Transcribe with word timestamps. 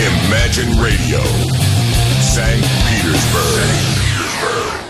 Imagine 0.00 0.80
Radio, 0.80 1.20
St. 2.22 2.62
Petersburg. 2.88 3.99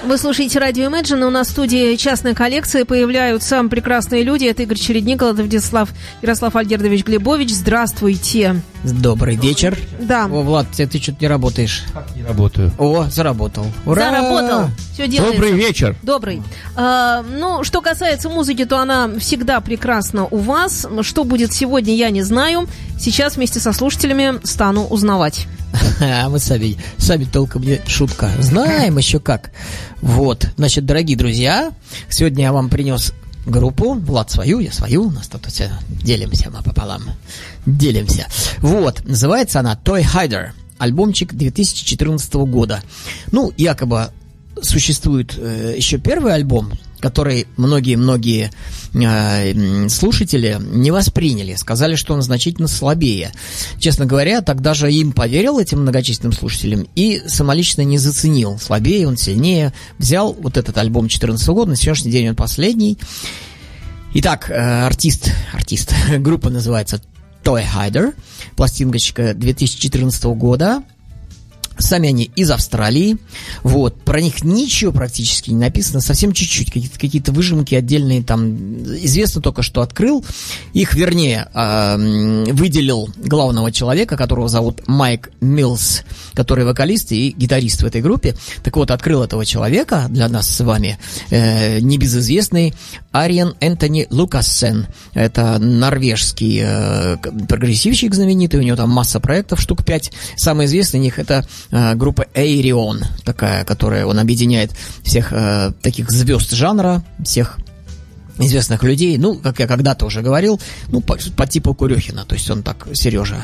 Вы 0.04 0.16
слушаете 0.16 0.58
радио 0.58 0.86
Imagine. 0.86 1.26
У 1.26 1.30
нас 1.30 1.48
в 1.48 1.50
студии 1.50 1.94
частная 1.96 2.34
коллекция. 2.34 2.86
Появляются 2.86 3.62
прекрасные 3.64 4.22
люди. 4.22 4.46
Это 4.46 4.62
Игорь 4.62 4.78
Чередников, 4.78 5.36
Владислав 5.36 5.90
Ярослав 6.22 6.56
Альгердович 6.56 7.04
Глебович. 7.04 7.50
Здравствуйте. 7.50 8.62
Добрый 8.82 9.36
вечер. 9.36 9.78
Да. 10.00 10.24
О, 10.24 10.40
Влад, 10.42 10.68
ты, 10.74 10.86
ты 10.86 10.98
что-то 10.98 11.18
не 11.20 11.28
работаешь. 11.28 11.84
Как 11.92 12.16
не 12.16 12.22
работаю? 12.22 12.72
О, 12.78 13.04
заработал. 13.10 13.66
Ура! 13.84 14.10
Заработал. 14.10 14.70
Все 14.94 15.06
делается. 15.06 15.38
Добрый 15.38 15.52
вечер. 15.52 15.94
Добрый. 16.02 16.42
А, 16.76 17.22
ну, 17.22 17.62
что 17.62 17.82
касается 17.82 18.30
музыки, 18.30 18.64
то 18.64 18.78
она 18.78 19.10
всегда 19.18 19.60
прекрасна 19.60 20.24
у 20.24 20.38
вас. 20.38 20.86
Что 21.02 21.24
будет 21.24 21.52
сегодня, 21.52 21.94
я 21.94 22.08
не 22.08 22.22
знаю. 22.22 22.68
Сейчас 22.98 23.36
вместе 23.36 23.60
со 23.60 23.72
слушателями 23.72 24.40
стану 24.44 24.86
узнавать. 24.86 25.46
А 26.00 26.28
мы 26.28 26.38
сами, 26.38 26.76
сами 26.98 27.24
толком 27.24 27.62
не 27.62 27.80
шутка. 27.86 28.30
Знаем 28.40 28.98
еще 28.98 29.20
как. 29.20 29.50
Вот, 30.00 30.48
значит, 30.56 30.86
дорогие 30.86 31.16
друзья, 31.16 31.72
сегодня 32.08 32.44
я 32.44 32.52
вам 32.52 32.68
принес 32.68 33.12
группу, 33.46 33.94
Влад 33.94 34.30
свою, 34.30 34.60
я 34.60 34.72
свою, 34.72 35.08
у 35.08 35.10
нас 35.10 35.28
тут 35.28 35.46
все 35.46 35.70
делимся 35.88 36.50
мы 36.50 36.62
пополам, 36.62 37.02
делимся. 37.66 38.26
Вот, 38.58 39.02
называется 39.04 39.60
она 39.60 39.78
Toy 39.82 40.02
Hider, 40.02 40.50
альбомчик 40.78 41.34
2014 41.34 42.34
года. 42.34 42.82
Ну, 43.32 43.52
якобы 43.56 44.08
существует 44.62 45.34
э, 45.38 45.74
еще 45.76 45.98
первый 45.98 46.34
альбом, 46.34 46.72
который 47.00 47.46
многие-многие 47.56 48.50
э, 48.94 49.88
слушатели 49.88 50.58
не 50.60 50.90
восприняли, 50.90 51.54
сказали, 51.54 51.96
что 51.96 52.14
он 52.14 52.22
значительно 52.22 52.68
слабее. 52.68 53.32
Честно 53.78 54.06
говоря, 54.06 54.40
тогда 54.40 54.74
же 54.74 54.92
им 54.92 55.12
поверил 55.12 55.58
этим 55.58 55.80
многочисленным 55.82 56.32
слушателям 56.32 56.86
и 56.94 57.22
самолично 57.26 57.82
не 57.82 57.98
заценил. 57.98 58.58
Слабее 58.58 59.08
он, 59.08 59.16
сильнее. 59.16 59.72
Взял 59.98 60.32
вот 60.32 60.56
этот 60.56 60.76
альбом 60.78 61.04
2014 61.04 61.48
года, 61.48 61.70
на 61.70 61.76
сегодняшний 61.76 62.12
день 62.12 62.28
он 62.28 62.36
последний. 62.36 62.98
Итак, 64.14 64.50
э, 64.50 64.86
артист, 64.86 65.32
артист, 65.52 65.94
группа 66.18 66.50
называется 66.50 67.00
Toy 67.44 67.64
Hider, 67.64 68.14
пластиночка 68.56 69.34
2014 69.34 70.24
года, 70.24 70.82
Сами 71.80 72.08
они 72.08 72.30
из 72.36 72.50
Австралии. 72.50 73.16
Вот. 73.62 74.00
Про 74.02 74.20
них 74.20 74.44
ничего 74.44 74.92
практически 74.92 75.50
не 75.50 75.56
написано. 75.56 76.00
Совсем 76.00 76.32
чуть-чуть. 76.32 76.70
Какие-то, 76.70 76.98
какие-то 76.98 77.32
выжимки 77.32 77.74
отдельные 77.74 78.22
там. 78.22 78.82
Известно 79.04 79.40
только, 79.40 79.62
что 79.62 79.82
открыл. 79.82 80.24
Их, 80.72 80.94
вернее, 80.94 81.48
э, 81.52 82.44
выделил 82.52 83.08
главного 83.16 83.72
человека, 83.72 84.16
которого 84.16 84.48
зовут 84.48 84.86
Майк 84.86 85.30
Милс, 85.40 86.02
который 86.34 86.64
вокалист 86.64 87.12
и 87.12 87.34
гитарист 87.36 87.82
в 87.82 87.86
этой 87.86 88.02
группе. 88.02 88.36
Так 88.62 88.76
вот, 88.76 88.90
открыл 88.90 89.22
этого 89.22 89.44
человека 89.44 90.06
для 90.08 90.28
нас 90.28 90.48
с 90.48 90.60
вами 90.60 90.98
э, 91.30 91.80
небезызвестный 91.80 92.74
Ариен 93.12 93.54
Энтони 93.60 94.06
Лукассен. 94.10 94.86
Это 95.14 95.58
норвежский 95.58 96.60
э, 96.62 97.16
прогрессивщик 97.48 98.14
знаменитый. 98.14 98.60
У 98.60 98.62
него 98.62 98.76
там 98.76 98.90
масса 98.90 99.18
проектов, 99.18 99.60
штук 99.60 99.84
пять. 99.84 100.12
Самый 100.36 100.66
известный 100.66 101.00
из 101.00 101.02
них 101.02 101.18
это 101.18 101.44
э, 101.70 101.94
группа 101.94 102.26
Эйрион, 102.34 103.02
такая, 103.24 103.64
которая 103.64 104.06
он 104.06 104.18
объединяет 104.18 104.72
всех 105.02 105.32
э, 105.32 105.72
таких 105.82 106.10
звезд 106.10 106.52
жанра, 106.52 107.02
всех 107.24 107.58
известных 108.38 108.82
людей, 108.82 109.18
ну, 109.18 109.36
как 109.36 109.58
я 109.60 109.66
когда-то 109.66 110.06
уже 110.06 110.22
говорил, 110.22 110.60
ну, 110.88 111.00
по, 111.00 111.18
по 111.36 111.46
типу 111.46 111.74
Курехина, 111.74 112.24
то 112.24 112.34
есть 112.34 112.50
он 112.50 112.62
так, 112.62 112.86
Сережа, 112.92 113.42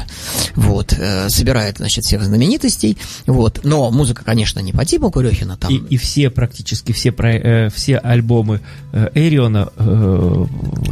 вот, 0.55 0.93
э, 0.98 1.28
собирает, 1.28 1.78
значит, 1.78 2.05
всех 2.05 2.23
знаменитостей, 2.23 2.97
вот, 3.27 3.61
но 3.65 3.91
музыка, 3.91 4.25
конечно, 4.25 4.61
не 4.61 4.73
по 4.73 4.84
типу 4.84 5.11
Курехина, 5.11 5.56
там... 5.56 5.73
И, 5.73 5.77
и 5.95 5.97
все, 5.97 6.31
практически 6.31 6.93
все, 6.93 7.12
про, 7.12 7.33
э, 7.34 7.70
все 7.70 7.98
альбомы 7.98 8.61
э, 8.93 9.09
Эриона 9.15 9.71
э, 9.77 10.44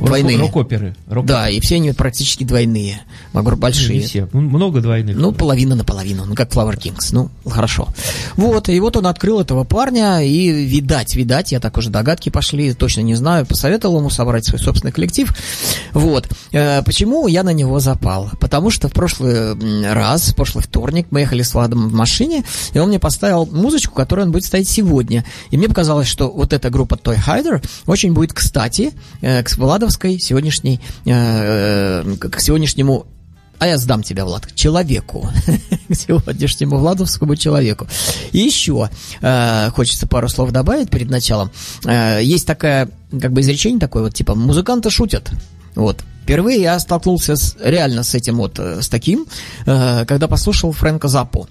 Двойные. 0.04 0.38
рок- 0.38 0.48
рок-оперы. 0.54 0.94
Рок- 1.08 1.26
Да, 1.26 1.48
и 1.48 1.60
все 1.60 1.76
они 1.76 1.92
практически 1.92 2.44
двойные, 2.44 3.00
большие. 3.32 4.00
Не 4.00 4.06
все. 4.06 4.28
Ну, 4.32 4.40
Много 4.40 4.80
двойных. 4.80 5.16
Ну, 5.16 5.32
половина 5.32 5.74
на 5.74 5.84
половину, 5.84 6.24
ну, 6.24 6.34
как 6.34 6.50
Flower 6.52 6.76
Kings, 6.78 7.08
ну, 7.12 7.30
хорошо. 7.48 7.88
Вот, 8.36 8.68
и 8.68 8.78
вот 8.80 8.96
он 8.96 9.06
открыл 9.06 9.40
этого 9.40 9.64
парня, 9.64 10.20
и 10.22 10.50
видать, 10.66 11.14
видать, 11.14 11.52
я 11.52 11.60
так 11.60 11.76
уже 11.76 11.90
догадки 11.90 12.30
пошли, 12.30 12.72
точно 12.74 13.00
не 13.00 13.14
знаю, 13.14 13.46
посоветовал 13.46 13.93
ему 13.98 14.10
собрать 14.10 14.44
свой 14.44 14.60
собственный 14.60 14.92
коллектив. 14.92 15.32
Вот. 15.92 16.28
Э, 16.52 16.82
Почему 16.82 17.26
я 17.26 17.42
на 17.42 17.52
него 17.52 17.80
запал? 17.80 18.30
Потому 18.40 18.70
что 18.70 18.88
в 18.88 18.92
прошлый 18.92 19.54
раз, 19.92 20.28
в 20.28 20.36
прошлый 20.36 20.62
вторник, 20.64 21.08
мы 21.10 21.20
ехали 21.20 21.42
с 21.42 21.54
Владом 21.54 21.88
в 21.88 21.92
машине, 21.92 22.44
и 22.72 22.78
он 22.78 22.88
мне 22.88 22.98
поставил 22.98 23.46
музычку, 23.46 23.94
которую 23.94 24.26
он 24.26 24.32
будет 24.32 24.44
ставить 24.44 24.68
сегодня. 24.68 25.24
И 25.50 25.56
мне 25.56 25.68
показалось, 25.68 26.08
что 26.08 26.30
вот 26.30 26.52
эта 26.52 26.70
группа 26.70 26.94
Toy 26.94 27.16
Hider 27.16 27.64
очень 27.86 28.12
будет 28.12 28.32
кстати 28.32 28.92
э, 29.20 29.42
к 29.42 29.56
Владовской 29.56 30.18
сегодняшней, 30.18 30.80
э, 31.04 32.04
к 32.18 32.40
сегодняшнему 32.40 33.06
а 33.58 33.66
я 33.66 33.78
сдам 33.78 34.02
тебя, 34.02 34.24
Влад, 34.24 34.54
человеку. 34.54 35.28
к 35.88 35.94
сегодняшнему 35.94 36.78
Владовскому 36.78 37.36
человеку. 37.36 37.86
И 38.32 38.38
еще 38.38 38.90
э, 39.20 39.70
хочется 39.70 40.06
пару 40.06 40.28
слов 40.28 40.50
добавить 40.50 40.90
перед 40.90 41.10
началом. 41.10 41.50
Э, 41.84 42.20
есть 42.22 42.46
такая, 42.46 42.88
как 43.20 43.32
бы 43.32 43.40
изречение 43.40 43.80
такое, 43.80 44.04
вот 44.04 44.14
типа, 44.14 44.34
музыканты 44.34 44.90
шутят. 44.90 45.30
Вот. 45.74 46.04
Впервые 46.22 46.62
я 46.62 46.78
столкнулся 46.78 47.36
с, 47.36 47.56
реально 47.62 48.02
с 48.02 48.14
этим 48.14 48.36
вот, 48.36 48.58
э, 48.58 48.82
с 48.82 48.88
таким, 48.88 49.26
э, 49.66 50.04
когда 50.06 50.28
послушал 50.28 50.72
Фрэнка 50.72 51.08
Заппу. 51.08 51.48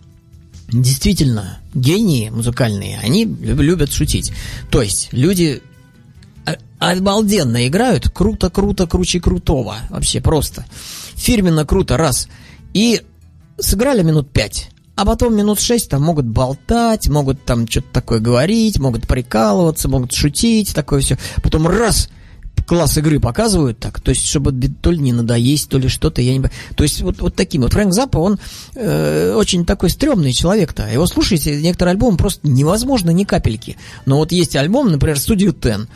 Действительно, 0.72 1.59
гении 1.75 2.30
музыкальные, 2.30 3.00
они 3.03 3.25
люб- 3.25 3.62
любят 3.62 3.94
шутить. 3.94 4.31
То 4.72 4.81
есть, 4.81 5.09
люди 5.12 5.62
обалденно 6.80 7.68
играют, 7.68 8.09
круто, 8.09 8.50
круто, 8.50 8.88
круче 8.88 9.20
крутого. 9.20 9.78
Вообще 9.90 10.22
просто. 10.22 10.66
Фирменно 11.16 11.66
круто, 11.66 11.98
раз. 11.98 12.28
И 12.74 13.02
сыграли 13.59 14.04
минут 14.04 14.31
пять. 14.31 14.70
А 14.96 15.06
потом 15.06 15.36
минут 15.36 15.59
шесть 15.59 15.90
там 15.90 16.04
могут 16.04 16.26
болтать, 16.26 17.08
могут 17.08 17.44
там 17.46 17.68
что-то 17.68 17.88
такое 17.92 18.20
говорить, 18.20 18.78
могут 18.78 19.08
прикалываться, 19.08 19.90
могут 19.90 20.14
шутить, 20.14 20.76
такое 20.76 21.02
все. 21.02 21.18
Потом 21.42 21.68
раз, 21.68 22.09
класс 22.68 22.98
игры 23.00 23.20
показывают 23.20 23.80
так, 23.80 24.00
то 24.00 24.10
есть, 24.10 24.24
чтобы 24.25 24.52
то 24.52 24.92
ли 24.92 25.00
не 25.00 25.12
надоесть, 25.12 25.68
то 25.70 25.80
ли 25.80 25.88
что-то, 25.88 26.22
я 26.22 26.38
не. 26.38 26.44
То 26.75 26.84
есть, 26.84 27.02
вот, 27.02 27.22
вот 27.22 27.36
таким 27.36 27.64
вот. 27.64 27.74
Фрэнк 27.74 27.92
Заппа, 27.92 28.20
он 28.20 28.40
э, 28.75 29.34
очень 29.36 29.66
такой 29.66 29.90
стрёмный 29.90 30.31
человек-то. 30.31 30.88
Его 30.88 31.08
слушаете, 31.08 31.60
некоторые 31.60 31.94
альбомы 31.94 32.18
просто 32.18 32.48
невозможно 32.48 33.10
ни 33.10 33.24
капельки. 33.24 33.78
Но 34.06 34.18
вот 34.18 34.31
есть 34.31 34.56
альбом, 34.56 34.92
например, 34.92 35.18
Studio 35.18 35.54
Ten. 35.60 35.88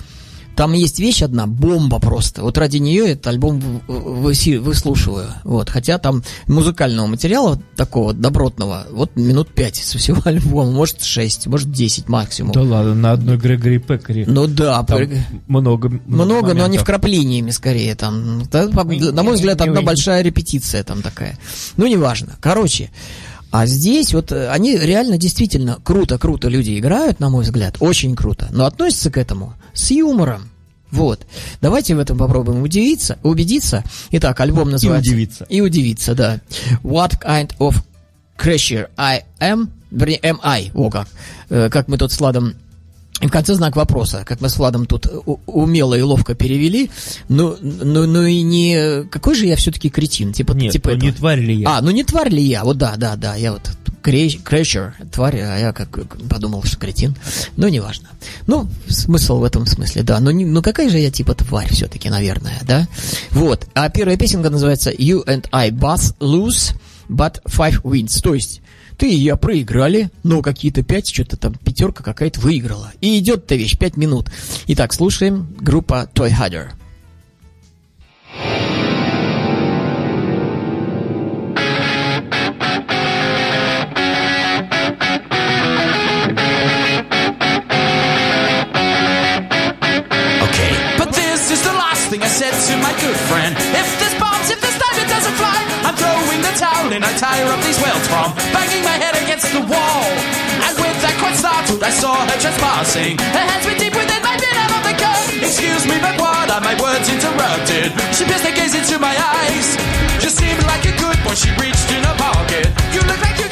Там 0.58 0.74
есть 0.74 0.98
вещь 0.98 1.22
одна, 1.22 1.46
бомба 1.46 2.00
просто. 2.00 2.42
Вот 2.42 2.58
ради 2.58 2.78
нее 2.78 3.12
этот 3.12 3.28
альбом 3.28 3.62
выслушиваю. 3.88 5.28
Вот. 5.44 5.70
Хотя 5.70 6.00
там 6.00 6.24
музыкального 6.48 7.06
материала 7.06 7.62
такого 7.76 8.12
добротного, 8.14 8.88
вот 8.92 9.16
минут 9.16 9.54
пять 9.54 9.76
со 9.76 10.00
всего 10.00 10.20
альбома, 10.26 10.72
может 10.72 11.04
шесть, 11.04 11.46
может 11.46 11.72
десять 11.72 12.10
максимум. 12.10 12.54
Да 12.54 12.64
ладно, 12.64 12.96
на 12.96 13.12
одной 13.12 13.38
Грегори 13.38 13.78
Пекаре. 13.78 14.26
Ну 14.28 14.48
да, 14.48 14.84
Там 14.84 14.98
при- 14.98 15.22
много, 15.48 15.90
много, 16.08 16.48
но 16.48 16.54
не 16.54 16.62
моментов. 16.62 16.82
вкраплениями 16.82 17.52
скорее 17.52 17.94
там. 17.94 18.42
На 18.52 19.22
мой 19.24 19.36
взгляд, 19.36 19.62
одна 19.62 19.84
большая 19.84 20.24
репетиция 20.24 20.84
там 20.84 21.04
такая. 21.04 21.38
Ну, 21.78 21.86
неважно. 21.86 22.36
Короче, 22.42 22.90
а 23.52 23.66
здесь 23.66 24.14
вот 24.14 24.32
э, 24.32 24.50
они 24.50 24.76
реально 24.76 25.18
действительно 25.18 25.78
круто-круто 25.84 26.50
люди 26.50 26.78
играют, 26.78 27.20
на 27.20 27.30
мой 27.30 27.44
взгляд, 27.44 27.78
очень 27.80 28.16
круто, 28.16 28.50
но 28.52 28.66
относятся 28.66 29.10
к 29.10 29.18
этому 29.18 29.54
с 29.78 29.92
юмором. 29.92 30.50
Вот. 30.92 31.26
Давайте 31.62 31.96
в 31.96 32.00
этом 32.00 32.18
попробуем 32.18 32.62
удивиться, 32.64 33.18
убедиться. 33.24 33.84
Итак, 34.12 34.40
альбом 34.40 34.70
называется... 34.72 35.12
удивиться. 35.12 35.46
И 35.50 35.62
удивиться, 35.62 36.16
да. 36.16 36.42
What 36.84 37.22
kind 37.22 37.52
of 37.60 37.76
crasher 38.38 38.90
I 38.98 39.24
am? 39.40 39.70
Вернее, 39.92 40.20
am 40.22 40.40
I? 40.44 40.72
О 40.74 40.90
как. 40.90 41.08
Э, 41.50 41.70
Как 41.70 41.88
мы 41.88 41.98
тут 41.98 42.12
с 42.12 42.20
Владом 42.20 42.56
и 43.22 43.28
в 43.28 43.32
конце 43.32 43.56
знак 43.56 43.76
вопроса, 43.76 44.24
как 44.26 44.42
мы 44.42 44.50
с 44.50 44.58
Владом 44.58 44.86
тут 44.86 45.08
умело 45.48 45.96
и 45.96 46.02
ловко 46.02 46.36
перевели. 46.36 46.92
Ну, 47.30 47.56
ну, 47.62 48.06
ну 48.06 48.24
и 48.24 48.42
не... 48.44 49.06
Какой 49.10 49.34
же 49.36 49.48
я 49.48 49.56
все-таки 49.56 49.90
кретин? 49.90 50.34
Типа, 50.34 50.52
Нет, 50.52 50.74
типа 50.74 50.92
ну 50.92 50.96
не 50.98 51.08
этого. 51.08 51.18
тварь 51.20 51.40
ли 51.40 51.56
я? 51.56 51.78
А, 51.78 51.82
ну 51.82 51.90
не 51.92 52.04
тварь 52.04 52.30
ли 52.30 52.44
я? 52.44 52.64
Вот 52.64 52.78
да, 52.78 52.96
да, 52.96 53.16
да, 53.16 53.36
я 53.36 53.54
вот 53.54 53.72
крещер, 54.04 54.94
тварь, 55.12 55.40
а 55.42 55.58
я 55.58 55.74
как 55.74 55.90
подумал, 56.30 56.64
что 56.64 56.78
кретин. 56.78 57.16
Ну, 57.58 57.68
неважно. 57.68 58.08
Ну, 58.46 58.70
смысл 58.88 59.40
в 59.40 59.44
этом 59.44 59.66
смысле, 59.66 60.04
да. 60.04 60.20
Но, 60.20 60.32
не- 60.32 60.46
ну 60.46 60.62
какая 60.62 60.90
же 60.90 60.98
я 61.00 61.12
типа 61.12 61.34
тварь 61.34 61.70
все-таки, 61.74 62.10
наверное, 62.10 62.60
да? 62.66 62.88
Вот. 63.32 63.68
А 63.74 63.90
первая 63.90 64.16
песенка 64.16 64.50
называется 64.50 64.92
You 64.92 65.26
and 65.26 65.48
I 65.52 65.72
both 65.72 66.16
lose, 66.20 66.74
but 67.10 67.42
five 67.46 67.82
wins. 67.82 68.22
То 68.22 68.34
есть 68.34 68.62
ты 68.98 69.12
и 69.12 69.16
я 69.16 69.36
проиграли, 69.36 70.10
но 70.24 70.42
какие-то 70.42 70.82
пять, 70.82 71.08
что-то 71.08 71.38
там 71.38 71.54
пятерка 71.54 72.04
какая-то 72.04 72.40
выиграла. 72.40 72.92
И 73.00 73.20
идет 73.20 73.46
эта 73.46 73.56
вещь, 73.56 73.78
пять 73.78 73.96
минут. 73.96 74.32
Итак, 74.68 74.92
слушаем 74.92 75.48
группа 75.60 76.10
Toy 76.14 76.32
Hadder. 76.32 76.72
thing 92.10 92.24
I 92.24 92.28
said 92.28 92.54
to 92.54 92.78
my 92.78 92.94
good 93.02 93.18
friend 93.28 93.67
Morning 96.58 97.04
I 97.06 97.14
tire 97.22 97.46
of 97.54 97.62
these 97.62 97.78
wheels 97.78 98.02
from 98.10 98.34
banging 98.50 98.82
my 98.82 98.98
head 98.98 99.14
against 99.14 99.46
the 99.54 99.62
wall. 99.62 100.10
And 100.66 100.74
with 100.82 100.98
that 101.06 101.14
quite 101.22 101.38
startled, 101.38 101.86
I 101.86 101.94
saw 101.94 102.18
her 102.18 102.38
just 102.42 102.58
passing. 102.58 103.14
Her 103.22 103.46
hands 103.46 103.62
were 103.62 103.78
deep 103.78 103.94
within 103.94 104.18
my 104.26 104.34
bit 104.42 104.58
of 104.58 104.82
the 104.82 104.96
gun. 104.98 105.22
Excuse 105.46 105.86
me, 105.86 106.02
but 106.02 106.18
what 106.18 106.50
are 106.50 106.64
my 106.66 106.74
words 106.82 107.06
interrupted? 107.14 107.94
She 108.10 108.26
pierced 108.26 108.42
her 108.42 108.56
gaze 108.58 108.74
into 108.74 108.98
my 108.98 109.14
eyes. 109.14 109.78
You 110.26 110.34
seemed 110.34 110.66
like 110.66 110.82
a 110.90 110.98
good 110.98 111.22
boy, 111.22 111.38
she 111.38 111.54
reached 111.62 111.94
in 111.94 112.02
her 112.02 112.18
pocket. 112.18 112.66
You 112.90 113.06
look 113.06 113.22
like 113.22 113.38
you 113.38 113.47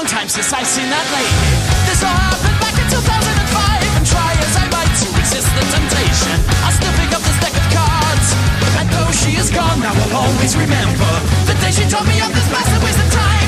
long 0.00 0.08
time 0.08 0.28
since 0.30 0.50
I've 0.50 0.66
seen 0.66 0.88
that 0.88 1.06
lady. 1.12 1.44
This 1.84 2.00
all 2.00 2.08
happened 2.08 2.56
back 2.56 2.72
in 2.72 2.88
2005. 2.88 4.00
And 4.00 4.04
try 4.08 4.32
as 4.32 4.56
I 4.56 4.64
might 4.72 4.88
to 4.88 5.06
resist 5.12 5.44
the 5.52 5.60
temptation, 5.76 6.40
I'll 6.64 6.72
still 6.72 6.94
pick 6.96 7.12
up 7.12 7.20
this 7.20 7.36
deck 7.36 7.52
of 7.52 7.66
cards. 7.68 8.28
And 8.80 8.88
though 8.88 9.12
she 9.12 9.36
is 9.36 9.52
gone, 9.52 9.76
now 9.84 9.92
I'll 9.92 10.24
always 10.24 10.56
remember 10.56 11.10
the 11.44 11.52
day 11.60 11.68
she 11.68 11.84
taught 11.84 12.08
me 12.08 12.16
of 12.24 12.32
this 12.32 12.48
massive 12.48 12.80
waste 12.80 12.96
of 12.96 13.12
time. 13.12 13.39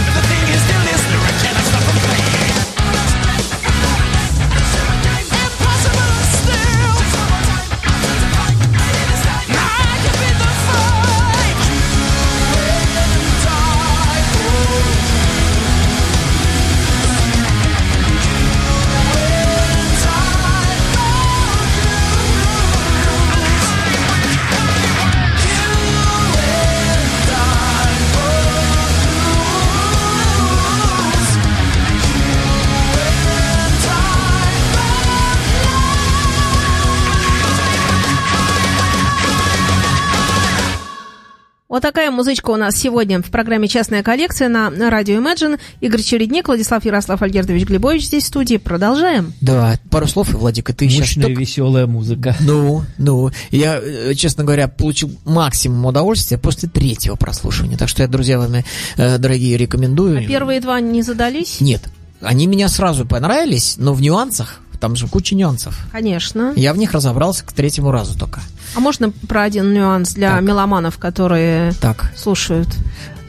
Вот 41.83 41.89
такая 41.89 42.13
музычка 42.13 42.51
у 42.51 42.57
нас 42.57 42.77
сегодня 42.77 43.21
в 43.21 43.29
программе 43.33 43.67
«Частная 43.67 44.05
коллекция» 44.05 44.49
на 44.49 44.71
радио 44.89 45.17
Imagine. 45.21 45.59
Игорь 45.81 46.01
Чередник, 46.01 46.47
Владислав 46.47 46.85
Ярослав 46.85 47.21
Альгердович 47.21 47.65
Глебович 47.67 48.05
здесь 48.05 48.23
в 48.23 48.27
студии. 48.29 48.57
Продолжаем. 48.57 49.33
Да, 49.41 49.81
пару 49.91 50.07
слов, 50.07 50.33
и, 50.33 50.37
Владика, 50.37 50.73
ты 50.73 50.89
сейчас 50.89 51.17
Мощная, 51.17 51.35
веселая 51.35 51.89
музыка. 51.89 52.37
Ну, 52.39 52.85
ну, 52.99 53.33
я, 53.51 53.81
э, 53.83 54.15
честно 54.15 54.45
говоря, 54.45 54.69
получил 54.69 55.11
максимум 55.25 55.85
удовольствия 55.85 56.39
после 56.39 56.69
третьего 56.69 57.17
прослушивания. 57.17 57.77
Так 57.77 57.89
что 57.89 58.03
я, 58.03 58.09
друзья, 58.09 58.39
вами, 58.39 58.65
э, 58.97 59.19
дорогие, 59.19 59.57
рекомендую. 59.57 60.21
А 60.21 60.23
первые 60.23 60.61
два 60.61 60.81
не 60.81 61.03
задались? 61.03 61.61
Нет, 61.61 61.83
они 62.21 62.47
меня 62.47 62.69
сразу 62.69 63.07
понравились, 63.07 63.75
но 63.77 63.93
в 63.93 64.01
нюансах 64.01 64.62
там 64.83 64.97
же 64.97 65.07
куча 65.07 65.37
нюансов. 65.37 65.79
Конечно. 65.93 66.53
Я 66.57 66.73
в 66.75 66.77
них 66.77 66.91
разобрался 66.91 67.45
к 67.45 67.53
третьему 67.53 67.93
разу 67.93 68.19
только. 68.19 68.41
А 68.75 68.81
можно 68.81 69.11
про 69.29 69.43
один 69.45 69.73
нюанс 69.73 70.13
для 70.13 70.33
Так. 70.33 70.43
меломанов, 70.43 70.99
которые 70.99 71.71
Так, 71.81 72.11
слушают? 72.17 72.67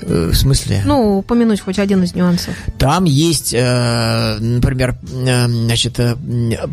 э, 0.01 0.31
в 0.33 0.35
смысле? 0.35 0.81
Ну, 0.83 1.19
упомянуть 1.19 1.61
хоть 1.61 1.77
один 1.77 2.01
из 2.01 2.15
нюансов. 2.15 2.55
Там 2.79 3.03
есть, 3.03 3.53
э, 3.53 4.37
например, 4.39 4.97
э, 5.11 5.47
значит, 5.47 5.99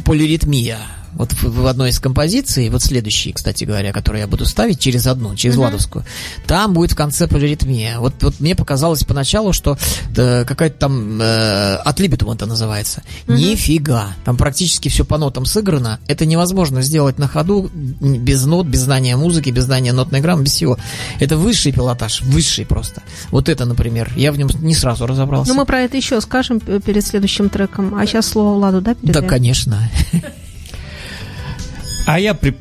полиритмия. 0.06 0.78
Вот 1.14 1.32
в, 1.32 1.42
в 1.62 1.66
одной 1.66 1.90
из 1.90 1.98
композиций, 2.00 2.68
вот 2.70 2.82
следующей, 2.82 3.32
кстати 3.32 3.64
говоря, 3.64 3.92
которую 3.92 4.20
я 4.20 4.26
буду 4.26 4.44
ставить 4.46 4.78
через 4.80 5.06
одну, 5.06 5.34
через 5.36 5.54
Мгм. 5.56 5.64
ладовскую, 5.64 6.04
там 6.46 6.72
будет 6.72 6.92
в 6.92 6.96
конце 6.96 7.26
полиритмия. 7.26 7.98
Вот, 7.98 8.14
вот 8.22 8.40
мне 8.40 8.54
показалось 8.54 9.04
поначалу, 9.04 9.52
что 9.52 9.76
э, 10.16 10.44
какая-то 10.44 10.76
там 10.78 11.20
э, 11.20 11.74
от 11.76 11.98
либитум 12.00 12.30
это 12.30 12.46
называется. 12.46 13.02
Нифига. 13.26 14.08
Там 14.24 14.36
практически 14.36 14.88
все 14.88 15.04
по 15.04 15.18
нотам 15.18 15.44
сыграно. 15.44 15.98
Это 16.06 16.26
невозможно 16.26 16.82
сделать 16.82 17.18
на 17.18 17.28
ходу 17.28 17.70
без 17.74 18.44
нот, 18.44 18.66
без 18.66 18.80
знания 18.80 19.16
музыки, 19.16 19.50
без 19.50 19.64
знания 19.64 19.92
нотной 19.92 20.20
граммы, 20.20 20.44
без 20.44 20.52
всего. 20.52 20.78
Это 21.18 21.36
высший 21.36 21.72
пилотаж, 21.72 22.22
высший 22.22 22.64
просто. 22.66 23.02
Вот 23.30 23.48
это, 23.48 23.64
например, 23.64 24.12
я 24.16 24.32
в 24.32 24.38
нем 24.38 24.48
не 24.60 24.74
сразу 24.74 25.06
разобрался. 25.06 25.52
Ну, 25.52 25.58
мы 25.58 25.66
про 25.66 25.80
это 25.80 25.96
еще 25.96 26.20
скажем 26.20 26.60
п- 26.60 26.80
перед 26.80 27.04
следующим 27.04 27.48
треком. 27.48 27.94
А 27.94 28.06
сейчас 28.06 28.28
слово 28.28 28.54
Владу, 28.54 28.80
да, 28.80 28.94
Да, 28.94 29.00
передаем? 29.00 29.28
конечно. 29.28 29.90
А 32.10 32.18
я 32.18 32.34
при- 32.34 32.56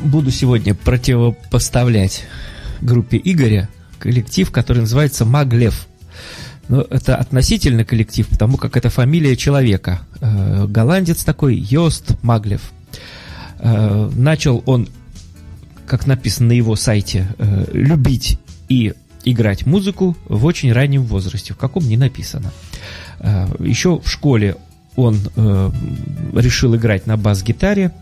буду 0.00 0.30
сегодня 0.30 0.74
противопоставлять 0.74 2.24
группе 2.80 3.20
Игоря 3.22 3.68
коллектив, 3.98 4.50
который 4.50 4.78
называется 4.78 5.26
Маглев. 5.26 5.88
Но 6.68 6.80
это 6.80 7.16
относительно 7.16 7.84
коллектив, 7.84 8.26
потому 8.26 8.56
как 8.56 8.78
это 8.78 8.88
фамилия 8.88 9.36
человека. 9.36 10.00
Э, 10.22 10.66
голландец 10.66 11.22
такой, 11.22 11.54
Йост 11.54 12.16
Маглев. 12.22 12.72
Э, 13.58 14.10
начал 14.16 14.62
он, 14.64 14.88
как 15.86 16.06
написано 16.06 16.48
на 16.48 16.52
его 16.52 16.74
сайте, 16.74 17.28
э, 17.36 17.66
любить 17.74 18.38
и 18.70 18.94
играть 19.26 19.66
музыку 19.66 20.16
в 20.26 20.46
очень 20.46 20.72
раннем 20.72 21.02
возрасте, 21.02 21.52
в 21.52 21.58
каком 21.58 21.86
не 21.86 21.98
написано. 21.98 22.52
Еще 23.58 23.98
в 23.98 24.08
школе 24.08 24.56
он 24.96 25.18
решил 26.34 26.74
играть 26.74 27.06
на 27.06 27.16
бас-гитаре, 27.18 27.92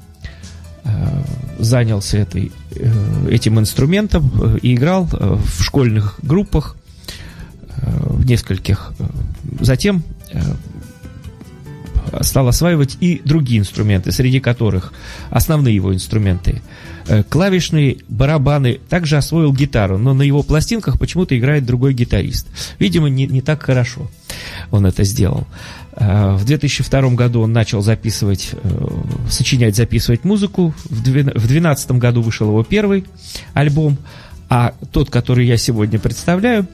занялся 1.58 2.18
этой, 2.18 2.52
э, 2.74 3.28
этим 3.30 3.58
инструментом 3.58 4.30
э, 4.40 4.58
и 4.62 4.74
играл 4.74 5.08
э, 5.12 5.36
в 5.36 5.62
школьных 5.62 6.18
группах, 6.22 6.76
э, 7.76 7.82
в 7.86 8.26
нескольких. 8.26 8.92
Э, 8.98 9.04
Затем 9.60 10.02
э, 10.32 10.40
стал 12.22 12.48
осваивать 12.48 12.96
и 13.00 13.22
другие 13.24 13.60
инструменты, 13.60 14.12
среди 14.12 14.40
которых 14.40 14.92
основные 15.30 15.74
его 15.74 15.94
инструменты 15.94 16.62
э, 17.06 17.22
клавишные, 17.22 17.98
барабаны, 18.08 18.80
также 18.88 19.16
освоил 19.16 19.52
гитару, 19.52 19.98
но 19.98 20.14
на 20.14 20.22
его 20.22 20.42
пластинках 20.42 20.98
почему-то 20.98 21.38
играет 21.38 21.64
другой 21.64 21.94
гитарист. 21.94 22.48
Видимо, 22.78 23.08
не, 23.08 23.26
не 23.26 23.40
так 23.40 23.62
хорошо 23.62 24.10
он 24.70 24.86
это 24.86 25.04
сделал. 25.04 25.46
Э, 25.92 26.34
В 26.36 26.44
2002 26.44 27.10
году 27.10 27.42
он 27.42 27.52
начал 27.52 27.82
записывать, 27.82 28.50
э, 28.52 28.88
сочинять, 29.28 29.76
записывать 29.76 30.24
музыку. 30.24 30.74
В 30.84 31.02
2012 31.02 31.98
году 31.98 32.22
вышел 32.22 32.48
его 32.48 32.62
первый 32.64 33.04
альбом, 33.54 33.98
а 34.48 34.74
тот, 34.92 35.10
который 35.10 35.46
я 35.46 35.56
сегодня 35.56 35.98
представляю, 35.98 36.66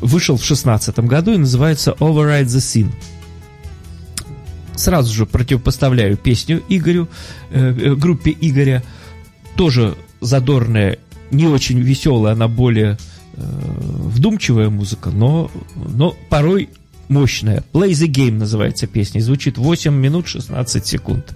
вышел 0.00 0.36
в 0.36 0.40
2016 0.40 0.98
году 1.00 1.32
и 1.32 1.38
называется 1.38 1.94
Override 1.98 2.46
the 2.46 2.58
Scene. 2.58 2.92
Сразу 4.76 5.12
же 5.12 5.26
противопоставляю 5.26 6.16
песню 6.16 6.62
Игорю, 6.68 7.08
э, 7.50 7.94
группе 7.94 8.34
Игоря. 8.40 8.82
Тоже 9.56 9.94
задорная, 10.20 10.98
не 11.30 11.46
очень 11.46 11.80
веселая, 11.80 12.34
она 12.34 12.48
более 12.48 12.98
вдумчивая 13.36 14.68
музыка, 14.68 15.10
но, 15.10 15.50
но 15.74 16.14
порой 16.28 16.68
мощная. 17.10 17.62
Play 17.72 17.90
the 17.90 18.08
Game 18.08 18.38
называется 18.38 18.86
песня. 18.86 19.20
Звучит 19.20 19.58
8 19.58 19.92
минут 19.92 20.28
16 20.28 20.86
секунд. 20.86 21.34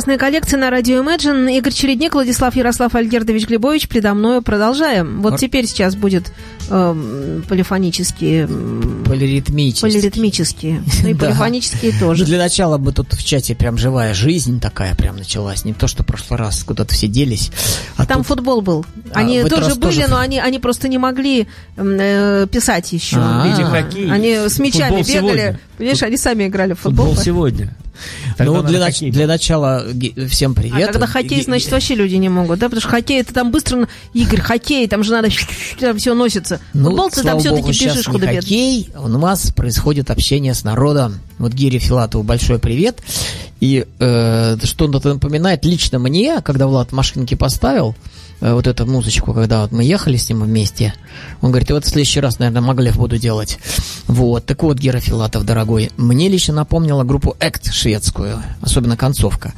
Частная 0.00 0.16
коллекция 0.16 0.58
на 0.58 0.70
радио 0.70 1.02
Imagine. 1.02 1.58
Игорь 1.58 1.74
Чередник, 1.74 2.14
Владислав 2.14 2.56
Ярослав 2.56 2.94
Альгердович 2.94 3.46
Глебович. 3.46 3.86
Предо 3.86 4.14
мною 4.14 4.40
продолжаем. 4.40 5.20
Вот 5.20 5.34
Ар- 5.34 5.38
теперь 5.38 5.66
сейчас 5.66 5.94
будет 5.94 6.32
эм, 6.70 7.44
полифонические, 7.46 8.44
м, 8.44 9.04
Полиритмически. 9.06 9.82
полиритмические. 9.82 10.82
Ну 11.02 11.08
и 11.10 11.12
полифонические 11.20 11.92
Ну, 11.92 11.98
тоже. 12.00 12.24
для 12.24 12.38
начала 12.38 12.78
бы 12.78 12.92
тут 12.92 13.12
в 13.12 13.22
чате 13.22 13.54
прям 13.54 13.76
живая 13.76 14.14
жизнь 14.14 14.58
такая 14.58 14.94
прям 14.94 15.18
началась. 15.18 15.66
Не 15.66 15.74
то, 15.74 15.86
что 15.86 16.02
в 16.02 16.06
прошлый 16.06 16.38
раз 16.38 16.64
куда-то 16.64 16.94
все 16.94 17.06
делись. 17.06 17.50
А 17.98 18.06
Там 18.06 18.22
футбол 18.22 18.62
был. 18.62 18.86
А, 19.12 19.18
Они 19.18 19.44
тоже 19.44 19.74
были, 19.74 20.06
но 20.08 20.16
они, 20.18 20.38
они 20.38 20.58
просто 20.60 20.88
не 20.88 20.96
могли 20.96 21.46
э, 21.76 22.46
писать 22.50 22.90
еще. 22.94 23.16
А. 23.18 23.42
Они 23.42 24.34
с 24.48 24.58
мячами 24.58 25.02
бегали. 25.02 25.58
Понимаешь, 25.76 26.02
они 26.02 26.16
сами 26.16 26.46
играли 26.46 26.72
в 26.72 26.78
футбол. 26.80 27.08
Футбол 27.08 27.22
сегодня. 27.22 27.76
Тогда 28.36 28.52
Ну, 28.52 28.62
для, 28.62 28.78
нач- 28.80 28.92
хоккей. 28.92 29.10
для 29.10 29.26
начала 29.26 29.84
всем 30.28 30.52
А 30.52 30.54
привет. 30.54 30.90
когда 30.92 31.06
хоккей, 31.06 31.42
значит, 31.42 31.70
вообще 31.70 31.94
люди 31.94 32.14
не 32.16 32.28
могут, 32.28 32.58
да? 32.58 32.66
Потому 32.66 32.80
что 32.80 32.90
хоккей, 32.90 33.20
это 33.20 33.32
там 33.34 33.50
быстро... 33.50 33.88
Игорь, 34.14 34.40
хоккей, 34.40 34.86
там 34.88 35.02
же 35.04 35.12
надо... 35.12 35.28
Там 35.78 35.96
все 35.98 36.14
носится. 36.14 36.60
Ну, 36.74 36.90
Футбол, 36.90 37.10
ты 37.10 37.22
там 37.22 37.38
все-таки 37.40 37.68
бежишь 37.70 38.06
куда 38.06 38.26
хоккей, 38.28 38.88
у 38.98 39.08
нас 39.08 39.52
происходит 39.52 40.10
общение 40.10 40.54
с 40.54 40.64
народом. 40.64 41.20
Вот 41.38 41.52
Гире 41.52 41.78
Филатову 41.78 42.22
большой 42.24 42.58
привет. 42.58 43.00
И 43.60 43.86
э, 43.98 44.56
что 44.64 44.86
он 44.86 44.94
это 44.96 45.12
напоминает 45.14 45.64
лично 45.64 45.98
мне, 45.98 46.40
когда 46.40 46.66
Влад 46.66 46.90
в 46.90 46.92
машинке 46.94 47.36
поставил 47.36 47.94
э, 48.40 48.54
вот 48.54 48.66
эту 48.66 48.86
музычку, 48.86 49.34
когда 49.34 49.62
вот 49.62 49.72
мы 49.72 49.84
ехали 49.84 50.16
с 50.16 50.28
ним 50.30 50.42
вместе, 50.42 50.94
он 51.42 51.50
говорит, 51.50 51.70
вот 51.70 51.84
в 51.84 51.88
следующий 51.88 52.20
раз, 52.20 52.38
наверное, 52.38 52.62
Маглев 52.62 52.96
буду 52.96 53.18
делать. 53.18 53.58
Вот, 54.06 54.46
так 54.46 54.62
вот, 54.62 54.78
Гера 54.78 55.00
Филатов, 55.00 55.44
дорогой, 55.44 55.90
мне 55.98 56.28
лично 56.30 56.54
напомнила 56.54 57.04
группу 57.04 57.36
Act 57.38 57.70
шведскую, 57.90 58.40
особенно 58.60 58.96
концовка. 58.96 59.52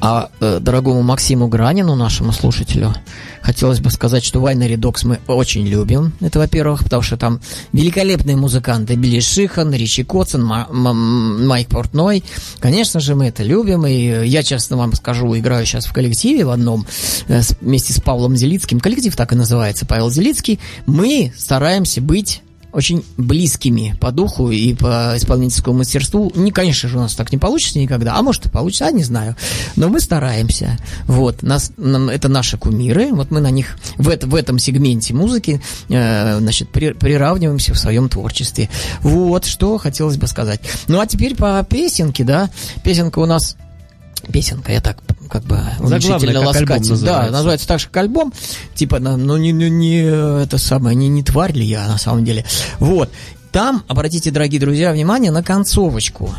А 0.00 0.30
э, 0.40 0.58
дорогому 0.60 1.02
Максиму 1.02 1.48
Гранину, 1.48 1.94
нашему 1.94 2.32
слушателю, 2.32 2.94
хотелось 3.42 3.80
бы 3.80 3.90
сказать, 3.90 4.24
что 4.24 4.40
Вайна 4.40 4.66
Редокс 4.66 5.04
мы 5.04 5.18
очень 5.26 5.66
любим. 5.66 6.12
Это, 6.20 6.38
во-первых, 6.38 6.84
потому 6.84 7.02
что 7.02 7.18
там 7.18 7.40
великолепные 7.72 8.36
музыканты 8.36 8.94
Билли 8.94 9.20
Шихан, 9.20 9.72
Ричи 9.74 10.06
М- 10.08 11.46
Майк 11.46 11.68
Портной. 11.68 12.24
Конечно 12.58 13.00
же, 13.00 13.14
мы 13.14 13.26
это 13.26 13.42
любим. 13.42 13.86
И 13.86 14.26
я, 14.26 14.42
честно 14.42 14.78
вам 14.78 14.94
скажу, 14.94 15.36
играю 15.36 15.66
сейчас 15.66 15.84
в 15.84 15.92
коллективе 15.92 16.46
в 16.46 16.50
одном 16.50 16.86
э, 17.28 17.42
вместе 17.60 17.92
с 17.92 18.00
Павлом 18.00 18.34
Зелицким. 18.34 18.80
Коллектив 18.80 19.14
так 19.14 19.32
и 19.32 19.36
называется, 19.36 19.84
Павел 19.84 20.10
Зелицкий. 20.10 20.58
Мы 20.86 21.34
стараемся 21.36 22.00
быть 22.00 22.40
очень 22.74 23.04
близкими 23.16 23.96
по 24.00 24.10
духу 24.10 24.50
и 24.50 24.74
по 24.74 25.14
исполнительскому 25.16 25.78
мастерству. 25.78 26.32
Не, 26.34 26.50
конечно 26.50 26.88
же, 26.88 26.98
у 26.98 27.00
нас 27.00 27.14
так 27.14 27.32
не 27.32 27.38
получится 27.38 27.78
никогда, 27.78 28.16
а 28.16 28.22
может 28.22 28.46
и 28.46 28.48
получится, 28.48 28.86
а 28.86 28.90
не 28.90 29.04
знаю. 29.04 29.36
Но 29.76 29.88
мы 29.88 30.00
стараемся. 30.00 30.78
Вот, 31.06 31.42
нас, 31.42 31.72
нам- 31.76 32.08
это 32.08 32.28
наши 32.28 32.58
кумиры, 32.58 33.12
вот 33.12 33.30
мы 33.30 33.40
на 33.40 33.50
них 33.50 33.78
в, 33.96 34.08
это, 34.08 34.26
в 34.26 34.34
этом 34.34 34.58
сегменте 34.58 35.14
музыки, 35.14 35.62
э, 35.88 36.38
значит, 36.38 36.68
при- 36.70 36.92
приравниваемся 36.92 37.74
в 37.74 37.78
своем 37.78 38.08
творчестве. 38.08 38.68
Вот, 39.00 39.44
что 39.44 39.78
хотелось 39.78 40.16
бы 40.16 40.26
сказать. 40.26 40.60
Ну, 40.88 41.00
а 41.00 41.06
теперь 41.06 41.36
по 41.36 41.64
песенке, 41.68 42.24
да, 42.24 42.50
песенка 42.82 43.20
у 43.20 43.26
нас 43.26 43.56
песенка, 44.32 44.72
я 44.72 44.80
так 44.80 44.98
как 45.28 45.44
бы 45.44 45.58
уменьшительно 45.80 46.32
альбом 46.32 46.46
ласкательно. 46.46 46.98
Да, 46.98 47.30
называется. 47.30 47.66
так 47.66 47.80
же, 47.80 47.86
как 47.86 47.98
альбом. 47.98 48.32
Типа, 48.74 48.98
ну 48.98 49.36
не, 49.36 49.52
не, 49.52 49.70
не 49.70 50.42
это 50.42 50.58
самое, 50.58 50.94
не, 50.96 51.08
не 51.08 51.22
тварь 51.22 51.52
ли 51.52 51.64
я 51.64 51.86
на 51.88 51.98
самом 51.98 52.24
деле. 52.24 52.44
Вот. 52.78 53.10
Там, 53.52 53.84
обратите, 53.86 54.30
дорогие 54.30 54.60
друзья, 54.60 54.92
внимание 54.92 55.30
на 55.30 55.42
концовочку. 55.42 56.34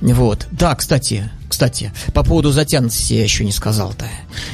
Вот. 0.00 0.46
Да, 0.50 0.74
кстати, 0.74 1.30
кстати, 1.50 1.92
по 2.14 2.22
поводу 2.22 2.52
затянутости 2.52 3.14
я 3.14 3.24
еще 3.24 3.44
не 3.44 3.50
сказал-то. 3.50 4.06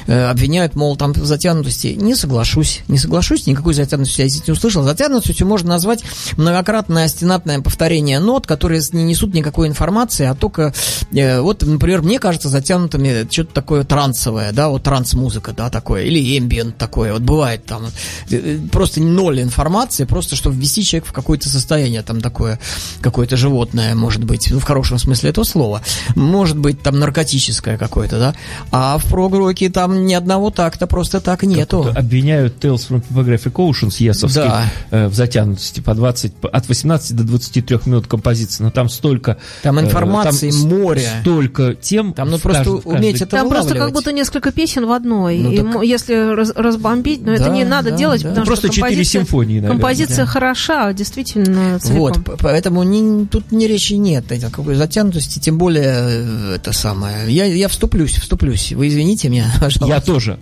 Э, 0.07 0.31
обвиняют, 0.31 0.75
мол, 0.77 0.97
там 0.97 1.13
в 1.13 1.27
затянутости. 1.27 1.89
Не 1.89 2.15
соглашусь, 2.15 2.81
не 2.89 2.97
соглашусь, 2.97 3.47
никакой 3.47 3.75
затянутости 3.75 4.23
я 4.23 4.29
здесь 4.29 4.47
не 4.47 4.53
услышал. 4.53 4.83
Затянутостью 4.83 5.47
можно 5.47 5.69
назвать 5.69 6.03
многократное 6.39 7.05
остенатное 7.05 7.61
повторение 7.61 8.19
нот, 8.19 8.47
которые 8.47 8.81
не 8.93 9.05
несут 9.05 9.35
никакой 9.35 9.69
информации, 9.69 10.25
а 10.25 10.35
только, 10.35 10.73
э, 11.13 11.41
вот, 11.41 11.63
например, 11.63 12.01
мне 12.01 12.19
кажется 12.19 12.49
затянутыми 12.49 13.29
что-то 13.31 13.53
такое 13.53 13.85
трансовое, 13.85 14.53
да, 14.53 14.71
вот 14.71 14.83
транс-музыка, 14.83 15.53
да, 15.53 15.69
такое, 15.69 16.05
или 16.05 16.39
эмбиент 16.39 16.79
такое, 16.79 17.13
вот 17.13 17.23
бывает 17.23 17.67
там, 17.67 17.89
э, 18.31 18.59
просто 18.73 19.03
ноль 19.03 19.43
информации, 19.43 20.05
просто 20.05 20.35
чтобы 20.35 20.57
ввести 20.57 20.83
человека 20.83 21.11
в 21.11 21.13
какое-то 21.13 21.51
состояние, 21.51 22.01
там 22.03 22.23
такое, 22.23 22.59
какое-то 23.03 23.37
животное, 23.37 23.95
может 23.95 24.25
быть, 24.25 24.51
ну, 24.51 24.61
в 24.61 24.65
хорошем 24.65 24.99
смысле 24.99 25.29
этого 25.29 25.45
слова, 25.45 25.83
может 26.15 26.57
быть, 26.57 26.86
там 26.87 27.01
наркотическое 27.01 27.77
какое-то, 27.79 28.19
да, 28.21 28.35
а 28.71 28.99
в 28.99 29.05
прогроке 29.07 29.69
там 29.71 30.07
ни 30.07 30.15
одного 30.15 30.51
такта 30.51 30.87
просто 30.87 31.21
так 31.21 31.43
нету. 31.43 31.83
Как-то 31.83 31.99
Обвиняют 31.99 32.65
Tales 32.65 32.89
from 32.89 33.03
Topographic 33.11 33.53
Oceans 33.55 33.97
Есовский 33.99 34.43
Да. 34.43 34.65
э, 34.93 35.09
в 35.09 35.15
затянутости 35.15 35.81
по 35.81 35.95
20, 35.95 36.33
по- 36.35 36.49
от 36.49 36.69
18 36.69 37.17
до 37.17 37.25
23 37.25 37.79
минут 37.87 38.07
композиции, 38.07 38.63
но 38.63 38.71
там 38.71 38.89
столько... 38.89 39.37
Там 39.63 39.79
э, 39.79 39.83
информации 39.83 40.51
с- 40.51 40.63
море. 40.63 41.09
Столько 41.23 41.75
тем. 41.75 42.13
Там, 42.13 42.31
ну, 42.31 42.39
просто 42.39 42.65
каждой- 42.65 42.83
уметь 42.97 43.17
это 43.21 43.37
Там 43.39 43.49
просто 43.49 43.75
как 43.75 43.93
будто 43.93 44.13
несколько 44.13 44.53
песен 44.53 44.87
в 44.87 44.93
одной. 44.93 45.39
Ну, 45.39 45.51
и 45.51 45.57
так- 45.59 45.83
если 45.83 46.35
раз- 46.37 46.53
разбомбить, 46.55 47.23
но 47.27 47.33
это 47.33 47.45
Да, 47.47 47.51
не 47.51 47.65
надо 47.65 47.91
да, 47.91 47.97
делать, 47.97 48.23
да. 48.23 48.29
потому 48.29 48.47
Просто 48.47 48.69
что 48.73 48.81
композиция, 48.81 49.21
симфонии, 49.23 49.55
наверное, 49.57 49.71
композиция 49.81 50.25
да. 50.25 50.27
хороша, 50.27 50.93
действительно, 50.93 51.81
целиком. 51.81 52.23
Вот, 52.27 52.39
поэтому 52.41 52.85
не- 52.85 53.27
тут 53.27 53.51
ни 53.51 53.65
речи 53.65 53.95
нет 53.95 54.31
о 54.31 54.51
какой 54.51 54.77
затянутости, 54.77 55.39
тем 55.41 55.59
более 55.59 55.85
э, 55.87 56.55
это 56.57 56.73
самое. 56.77 57.33
Я, 57.33 57.47
я 57.47 57.69
вступлюсь, 57.69 58.13
вступлюсь. 58.13 58.73
Вы 58.73 58.89
извините 58.89 59.29
меня, 59.29 59.51
пожалуйста. 59.61 59.87
Я 59.87 60.01
тоже. 60.01 60.39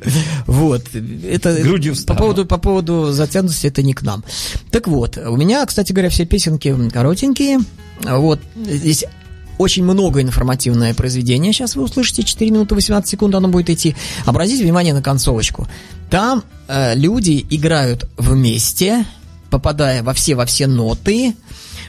Вот, 0.46 0.84
это 0.94 1.54
Грудью 1.62 1.94
по 2.06 2.14
поводу, 2.14 2.44
по 2.44 2.58
поводу 2.58 3.12
затянутости 3.12 3.66
это 3.68 3.82
не 3.82 3.94
к 3.94 4.02
нам. 4.02 4.24
Так 4.70 4.88
вот, 4.88 5.16
у 5.16 5.36
меня, 5.36 5.64
кстати 5.64 5.92
говоря, 5.92 6.10
все 6.10 6.26
песенки 6.26 6.74
коротенькие. 6.90 7.60
Вот, 8.02 8.40
здесь 8.56 9.04
очень 9.58 9.84
много 9.84 10.20
информативное 10.20 10.94
произведение. 10.94 11.52
Сейчас 11.52 11.76
вы 11.76 11.84
услышите 11.84 12.22
4 12.22 12.50
минуты 12.50 12.74
18 12.74 13.08
секунд, 13.08 13.34
оно 13.34 13.48
будет 13.48 13.70
идти. 13.70 13.94
Обратите 14.24 14.62
внимание 14.62 14.94
на 14.94 15.02
концовочку. 15.02 15.68
Там 16.10 16.42
э, 16.68 16.94
люди 16.96 17.44
играют 17.50 18.08
вместе, 18.16 19.04
попадая 19.50 20.02
во 20.02 20.12
все 20.12 20.34
во 20.34 20.46
все 20.46 20.66
ноты. 20.66 21.34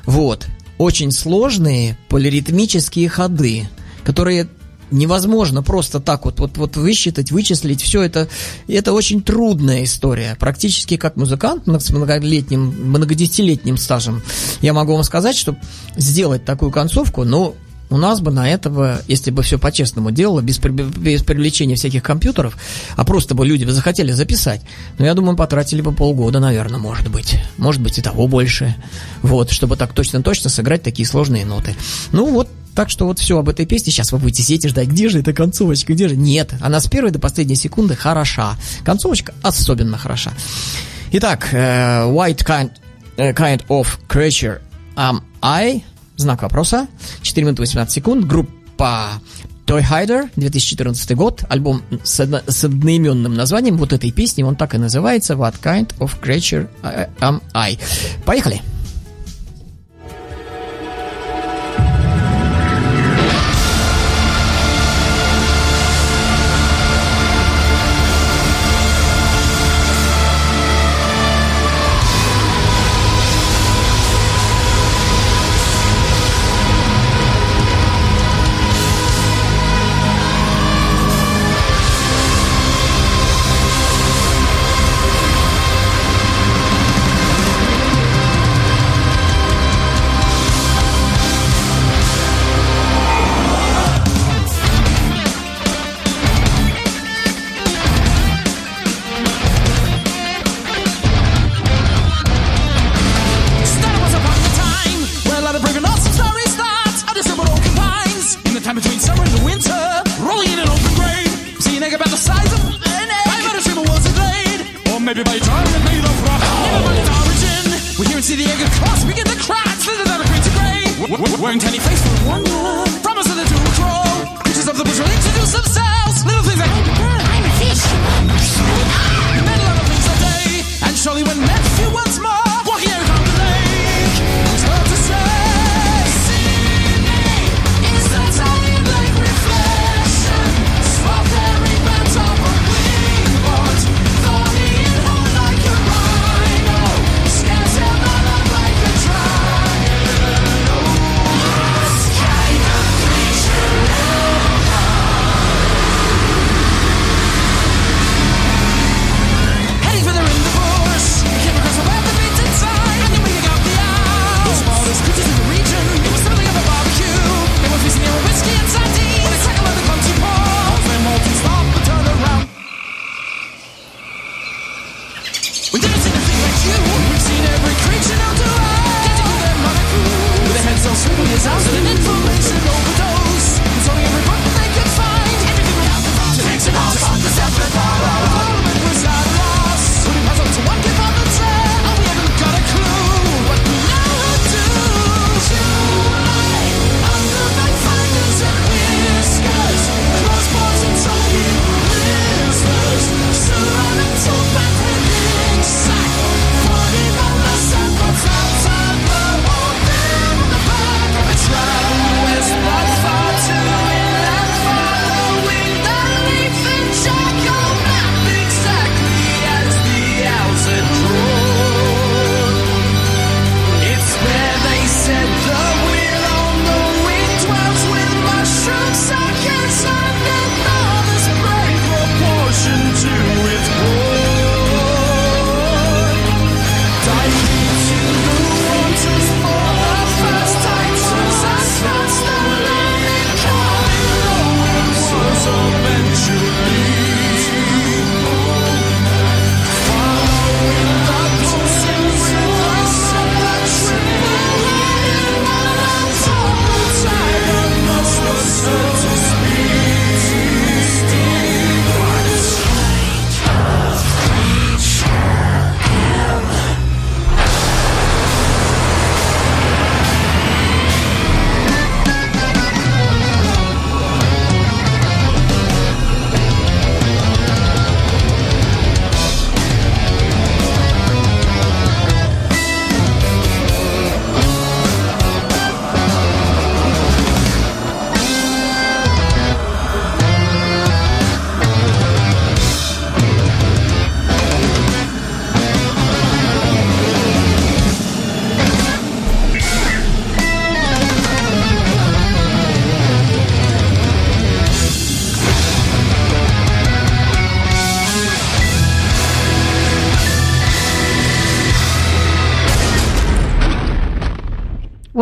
Вот. 0.05 0.47
Очень 0.77 1.11
сложные 1.11 1.97
полиритмические 2.09 3.09
ходы, 3.09 3.67
которые 4.05 4.47
невозможно 4.91 5.63
просто 5.63 5.99
так 5.99 6.25
вот, 6.25 6.39
вот, 6.39 6.57
вот 6.57 6.77
высчитать, 6.77 7.31
вычислить. 7.31 7.81
Все 7.81 8.03
это, 8.03 8.27
это 8.67 8.93
очень 8.93 9.21
трудная 9.21 9.83
история. 9.83 10.37
Практически 10.39 10.95
как 10.95 11.15
музыкант 11.17 11.63
с 11.67 11.89
многолетним, 11.89 12.73
многодесятилетним 12.89 13.77
стажем, 13.77 14.21
я 14.61 14.73
могу 14.73 14.93
вам 14.93 15.03
сказать, 15.03 15.35
что 15.35 15.57
сделать 15.97 16.45
такую 16.45 16.71
концовку, 16.71 17.23
ну, 17.23 17.55
у 17.91 17.97
нас 17.97 18.19
бы 18.19 18.31
на 18.31 18.49
этого, 18.49 19.01
если 19.07 19.29
бы 19.29 19.43
все 19.43 19.59
по-честному 19.59 20.09
делало, 20.11 20.41
без, 20.41 20.57
без 20.57 21.23
привлечения 21.23 21.75
всяких 21.75 22.01
компьютеров, 22.01 22.57
а 22.95 23.05
просто 23.05 23.35
бы 23.35 23.45
люди 23.45 23.63
бы 23.63 23.71
захотели 23.71 24.11
записать, 24.11 24.61
ну, 24.97 25.05
я 25.05 25.13
думаю, 25.13 25.37
потратили 25.37 25.81
бы 25.81 25.91
полгода, 25.91 26.39
наверное, 26.39 26.79
может 26.79 27.09
быть. 27.09 27.37
Может 27.57 27.81
быть, 27.81 27.99
и 27.99 28.01
того 28.01 28.27
больше. 28.27 28.75
Вот, 29.21 29.51
чтобы 29.51 29.77
так 29.77 29.93
точно-точно 29.93 30.49
сыграть 30.49 30.81
такие 30.81 31.07
сложные 31.07 31.45
ноты. 31.45 31.75
Ну, 32.11 32.31
вот, 32.31 32.49
так 32.75 32.89
что 32.89 33.05
вот 33.05 33.19
все 33.19 33.39
об 33.39 33.49
этой 33.49 33.65
песне. 33.65 33.91
Сейчас 33.91 34.11
вы 34.11 34.19
будете 34.19 34.43
сидеть 34.43 34.65
и 34.65 34.67
ждать, 34.67 34.87
где 34.89 35.09
же 35.09 35.19
эта 35.19 35.33
концовочка, 35.33 35.93
где 35.93 36.09
же? 36.09 36.15
Нет, 36.15 36.53
она 36.59 36.79
с 36.79 36.87
первой 36.87 37.11
до 37.11 37.19
последней 37.19 37.55
секунды 37.55 37.95
хороша. 37.95 38.57
Концовочка 38.83 39.33
особенно 39.41 39.97
хороша. 39.97 40.31
Итак, 41.11 41.49
э, 41.53 42.03
White 42.09 42.45
kind, 42.45 42.71
э, 43.17 43.31
kind 43.33 43.65
of 43.67 43.87
Creature 44.09 44.59
Am 44.95 45.21
I? 45.41 45.83
Знак 46.17 46.41
вопроса. 46.41 46.87
4 47.21 47.45
минуты 47.45 47.61
18 47.61 47.93
секунд. 47.93 48.25
Группа 48.25 49.21
Toy 49.65 49.81
Hider, 49.81 50.29
2014 50.35 51.15
год. 51.15 51.43
Альбом 51.49 51.81
с, 52.03 52.19
одно- 52.19 52.41
с 52.47 52.63
одноименным 52.63 53.33
названием 53.33 53.77
вот 53.77 53.93
этой 53.93 54.11
песни. 54.11 54.43
Он 54.43 54.55
так 54.55 54.75
и 54.75 54.77
называется. 54.77 55.33
What 55.33 55.55
kind 55.61 55.93
of 55.99 56.11
creature 56.21 56.67
э, 56.83 57.07
am 57.19 57.41
I? 57.53 57.77
Поехали. 58.25 58.55
I 58.55 58.74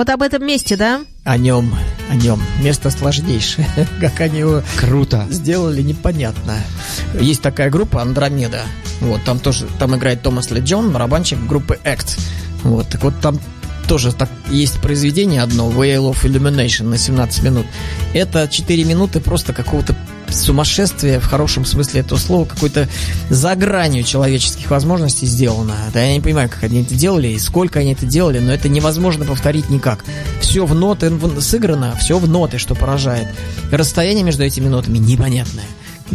Вот 0.03 0.09
об 0.09 0.21
этом 0.21 0.45
месте, 0.45 0.75
да? 0.75 1.05
О 1.23 1.37
нем, 1.37 1.73
о 2.09 2.15
нем. 2.15 2.37
Место 2.61 2.89
сложнейшее. 2.89 3.65
Как 4.01 4.19
они 4.19 4.39
его 4.39 4.61
Круто. 4.75 5.25
сделали, 5.29 5.81
непонятно. 5.81 6.57
Есть 7.17 7.41
такая 7.41 7.69
группа 7.69 8.01
Андромеда. 8.01 8.63
Вот, 8.99 9.23
там 9.23 9.39
тоже, 9.39 9.65
там 9.79 9.95
играет 9.95 10.21
Томас 10.21 10.51
Ли 10.51 10.59
Джон, 10.59 10.91
барабанщик 10.91 11.39
группы 11.47 11.79
Act. 11.85 12.19
Вот, 12.63 12.89
так 12.89 13.01
вот 13.01 13.13
там 13.21 13.39
тоже 13.87 14.11
так, 14.11 14.29
есть 14.49 14.81
произведение 14.81 15.41
одно, 15.41 15.71
Whale 15.71 16.11
of 16.11 16.25
Illumination 16.25 16.83
на 16.89 16.97
17 16.97 17.41
минут. 17.41 17.65
Это 18.13 18.49
4 18.49 18.83
минуты 18.83 19.21
просто 19.21 19.53
какого-то 19.53 19.95
сумасшествия 20.35 21.19
в 21.19 21.25
хорошем 21.25 21.65
смысле 21.65 22.01
этого 22.01 22.17
слова, 22.17 22.45
какой-то 22.45 22.87
за 23.29 23.55
гранью 23.55 24.03
человеческих 24.03 24.69
возможностей 24.69 25.25
сделано. 25.25 25.75
Да, 25.93 26.01
я 26.01 26.13
не 26.13 26.21
понимаю, 26.21 26.49
как 26.49 26.63
они 26.63 26.83
это 26.83 26.93
делали 26.95 27.29
и 27.29 27.39
сколько 27.39 27.79
они 27.79 27.93
это 27.93 28.05
делали, 28.05 28.39
но 28.39 28.53
это 28.53 28.69
невозможно 28.69 29.25
повторить 29.25 29.69
никак. 29.69 30.03
Все 30.41 30.65
в 30.65 30.73
ноты 30.75 31.11
сыграно, 31.39 31.95
все 31.99 32.17
в 32.17 32.27
ноты, 32.27 32.57
что 32.57 32.75
поражает. 32.75 33.27
Расстояние 33.71 34.23
между 34.23 34.43
этими 34.43 34.67
нотами 34.67 34.97
непонятное. 34.97 35.65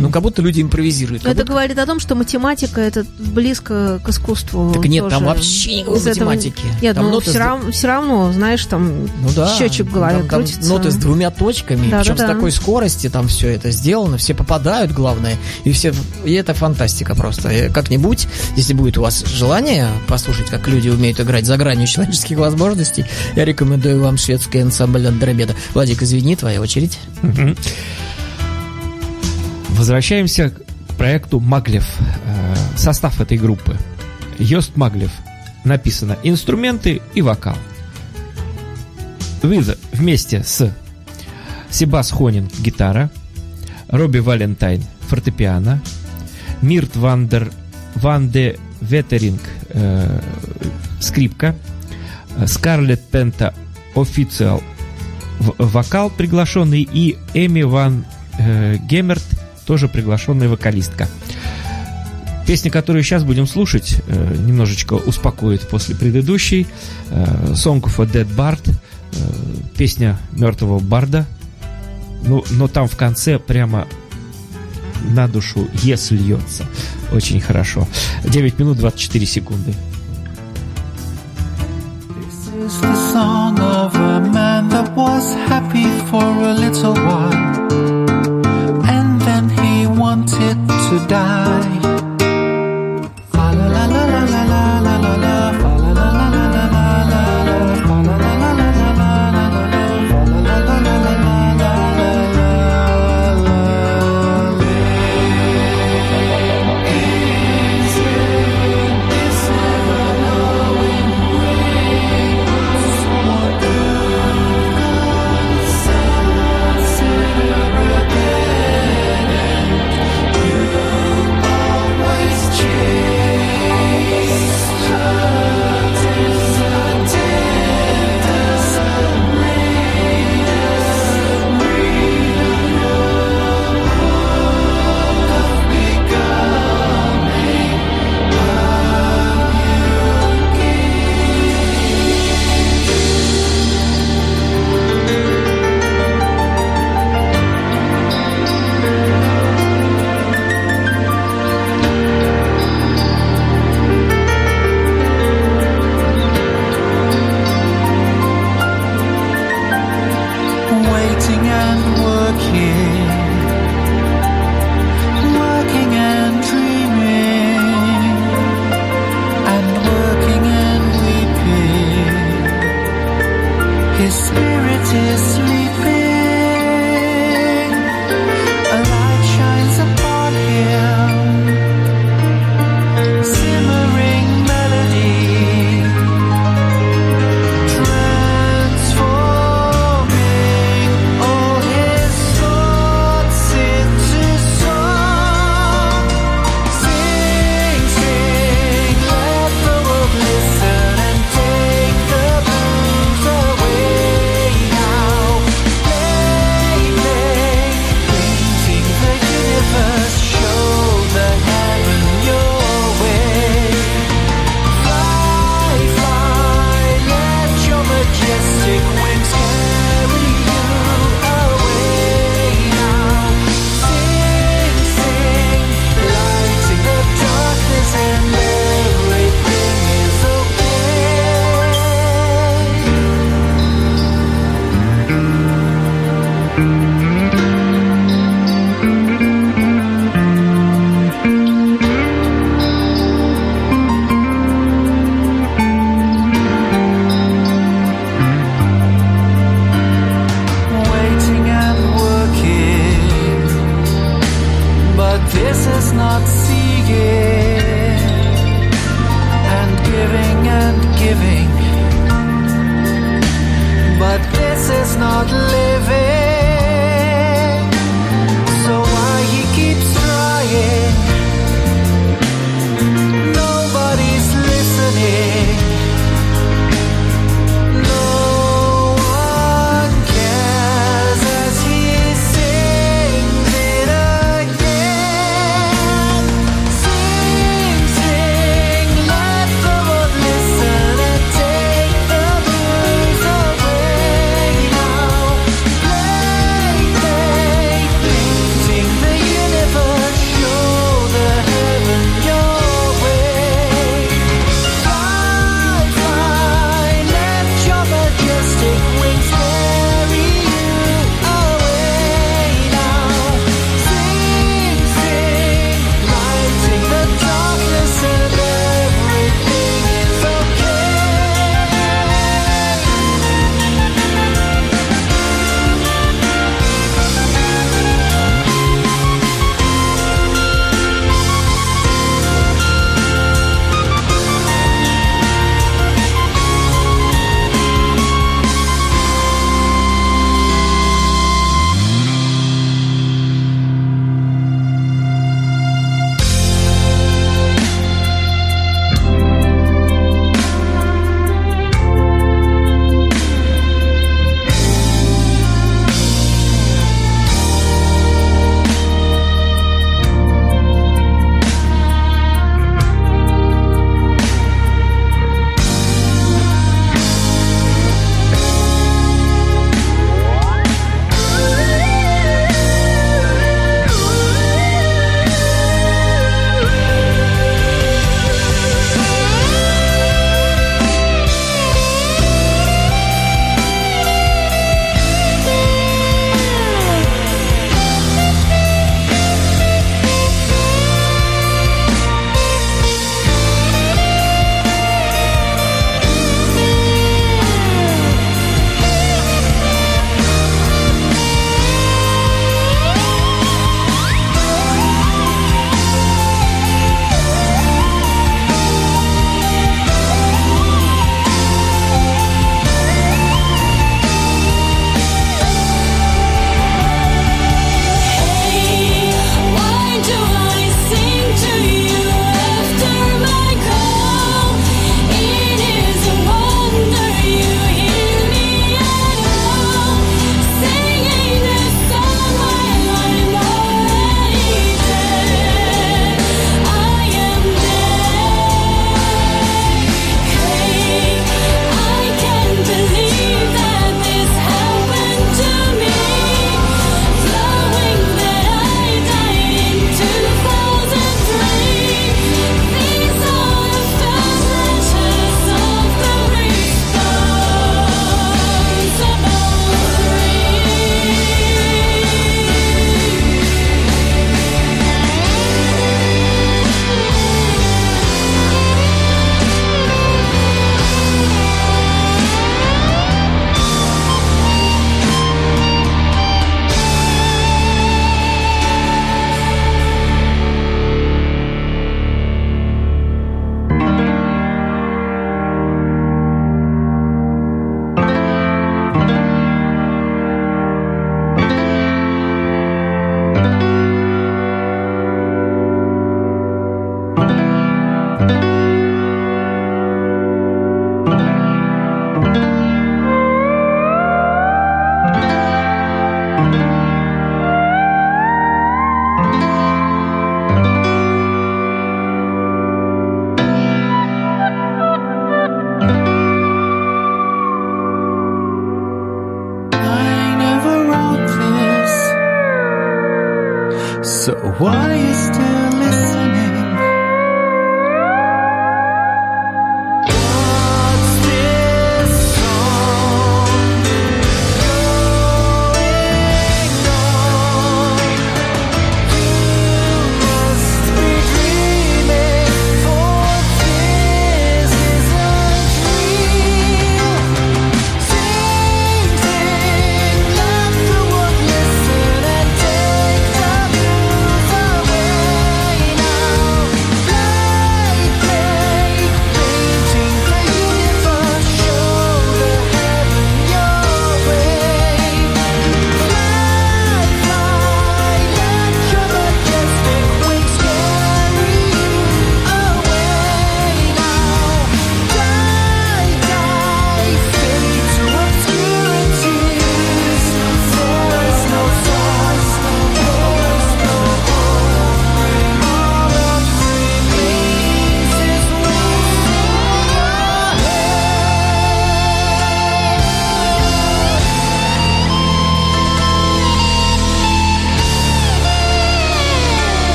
Ну, 0.00 0.10
как 0.10 0.22
будто 0.22 0.42
люди 0.42 0.62
импровизируют. 0.62 1.24
Это 1.24 1.34
будто- 1.34 1.52
говорит 1.52 1.78
о 1.78 1.86
том, 1.86 1.98
что 2.00 2.14
математика 2.14 2.80
это 2.80 3.04
близко 3.18 4.00
к 4.04 4.08
искусству. 4.08 4.72
Так 4.72 4.84
нет, 4.86 5.08
там 5.08 5.22
тоже. 5.22 5.24
вообще 5.26 5.76
никакой 5.80 5.98
этого- 6.00 6.08
математики. 6.26 6.62
Нет, 6.80 6.94
Там 6.94 7.04
ну 7.06 7.10
ноты 7.12 7.24
все, 7.30 7.32
с- 7.32 7.36
равно, 7.36 7.70
все 7.72 7.86
равно, 7.88 8.32
знаешь, 8.32 8.64
там 8.66 9.04
Ну 9.04 9.30
да. 9.34 9.54
счетчик 9.56 9.86
в 9.86 9.92
голове 9.92 10.18
там, 10.20 10.28
там 10.28 10.38
крутится. 10.44 10.68
ноты 10.68 10.90
с 10.90 10.94
двумя 10.96 11.30
точками, 11.30 11.90
Да, 11.90 11.98
причем 12.00 12.16
да, 12.16 12.24
с 12.24 12.26
да. 12.28 12.34
такой 12.34 12.52
скорости 12.52 13.08
там 13.08 13.28
все 13.28 13.48
это 13.48 13.70
сделано, 13.70 14.18
все 14.18 14.34
попадают, 14.34 14.92
главное, 14.92 15.36
и 15.64 15.72
все, 15.72 15.92
и 16.24 16.32
это 16.34 16.54
фантастика 16.54 17.14
просто. 17.14 17.70
Как-нибудь, 17.74 18.28
если 18.56 18.74
будет 18.74 18.98
у 18.98 19.02
вас 19.02 19.24
желание 19.26 19.88
послушать, 20.06 20.48
как 20.48 20.68
люди 20.68 20.88
умеют 20.88 21.20
играть 21.20 21.44
за 21.46 21.56
гранью 21.56 21.86
человеческих 21.86 22.38
возможностей, 22.38 23.04
я 23.34 23.44
рекомендую 23.44 24.00
вам 24.00 24.16
шведский 24.16 24.60
ансамбль 24.60 25.06
Андромеда. 25.06 25.54
Владик, 25.74 26.02
извини, 26.02 26.36
твоя 26.36 26.60
очередь. 26.60 26.98
Возвращаемся 29.78 30.50
к 30.50 30.94
проекту 30.96 31.38
Маглев. 31.38 31.86
Э, 32.00 32.56
Состав 32.76 33.20
этой 33.20 33.38
группы. 33.38 33.76
Йост 34.40 34.76
Маглев. 34.76 35.12
Написано 35.64 36.18
инструменты 36.24 37.00
и 37.14 37.22
вокал. 37.22 37.54
Вы 39.40 39.62
вместе 39.92 40.42
с 40.42 40.74
Себас 41.70 42.10
Хонин 42.10 42.50
гитара, 42.58 43.08
Робби 43.86 44.18
Валентайн 44.18 44.82
фортепиано, 45.06 45.80
Мирт 46.60 46.96
Вандер 46.96 47.52
Ванде 47.94 48.58
Ветеринг 48.80 49.42
э, 49.68 50.20
скрипка, 50.98 51.54
Скарлетт 52.46 53.04
Пента 53.04 53.54
официал 53.94 54.60
вокал 55.38 56.10
приглашенный 56.10 56.82
и 56.82 57.16
Эми 57.34 57.62
Ван 57.62 58.04
э, 58.40 58.76
Геммерт 58.78 59.37
тоже 59.68 59.86
приглашенная 59.86 60.48
вокалистка. 60.48 61.06
Песня, 62.46 62.70
которую 62.70 63.02
сейчас 63.02 63.22
будем 63.22 63.46
слушать, 63.46 64.00
э, 64.06 64.36
немножечко 64.46 64.94
успокоит 64.94 65.68
после 65.68 65.94
предыдущей. 65.94 66.66
Э, 67.10 67.52
Song 67.52 67.82
of 67.82 68.02
a 68.02 68.06
Dead 68.06 68.34
Bard. 68.34 68.66
э, 69.12 69.16
песня 69.76 70.18
мертвого 70.32 70.78
барда. 70.78 71.26
Ну, 72.24 72.44
но 72.50 72.66
там 72.66 72.88
в 72.88 72.96
конце 72.96 73.38
прямо 73.38 73.86
на 75.04 75.28
душу 75.28 75.68
ес 75.82 76.10
льется. 76.10 76.64
Очень 77.12 77.40
хорошо. 77.40 77.86
9 78.24 78.58
минут 78.58 78.78
24 78.78 79.26
секунды. 79.26 79.74
This 82.08 82.74
is 82.74 82.80
the 82.80 83.12
song 83.12 83.58
of 83.58 83.94
a 83.94 84.20
man 84.32 84.68
that 84.70 84.94
was 84.96 85.34
happy 85.48 85.86
for 86.10 86.24
a 86.24 86.54
little 86.54 86.94
while. 86.94 87.57
To 90.88 91.06
die. 91.06 91.97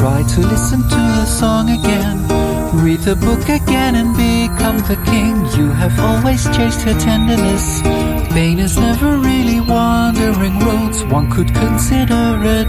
Try 0.00 0.22
to 0.22 0.40
listen 0.40 0.80
to 0.80 1.00
the 1.18 1.26
song 1.26 1.68
again. 1.68 2.16
Read 2.82 3.00
the 3.00 3.14
book 3.16 3.44
again 3.50 3.94
and 4.00 4.10
become 4.16 4.78
the 4.88 4.96
king. 5.04 5.34
You 5.58 5.68
have 5.82 5.92
always 6.00 6.42
chased 6.56 6.80
her 6.86 6.98
tenderness. 6.98 7.82
Pain 8.32 8.58
is 8.58 8.78
never 8.78 9.18
really 9.18 9.60
wandering 9.60 10.58
roads. 10.60 11.04
One 11.04 11.30
could 11.30 11.52
consider 11.54 12.22
a 12.56 12.64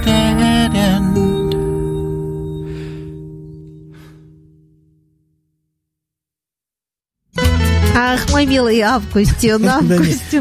Августин, 8.95 9.61
Да 9.63 9.81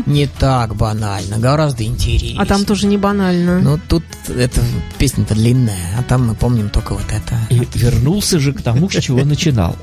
не, 0.06 0.26
так 0.26 0.74
банально, 0.74 1.38
гораздо 1.38 1.84
интереснее. 1.84 2.40
А 2.40 2.46
там 2.46 2.64
тоже 2.64 2.86
не 2.86 2.96
банально. 2.96 3.60
Ну, 3.60 3.80
тут 3.88 4.04
эта 4.28 4.60
песня-то 4.98 5.34
длинная, 5.34 5.96
а 5.98 6.02
там 6.02 6.26
мы 6.28 6.34
помним 6.34 6.68
только 6.68 6.94
вот 6.94 7.06
это. 7.10 7.36
И 7.50 7.66
вернулся 7.78 8.38
же 8.40 8.52
к 8.52 8.62
тому, 8.62 8.90
с 8.90 9.00
чего 9.00 9.24
начинал. 9.24 9.76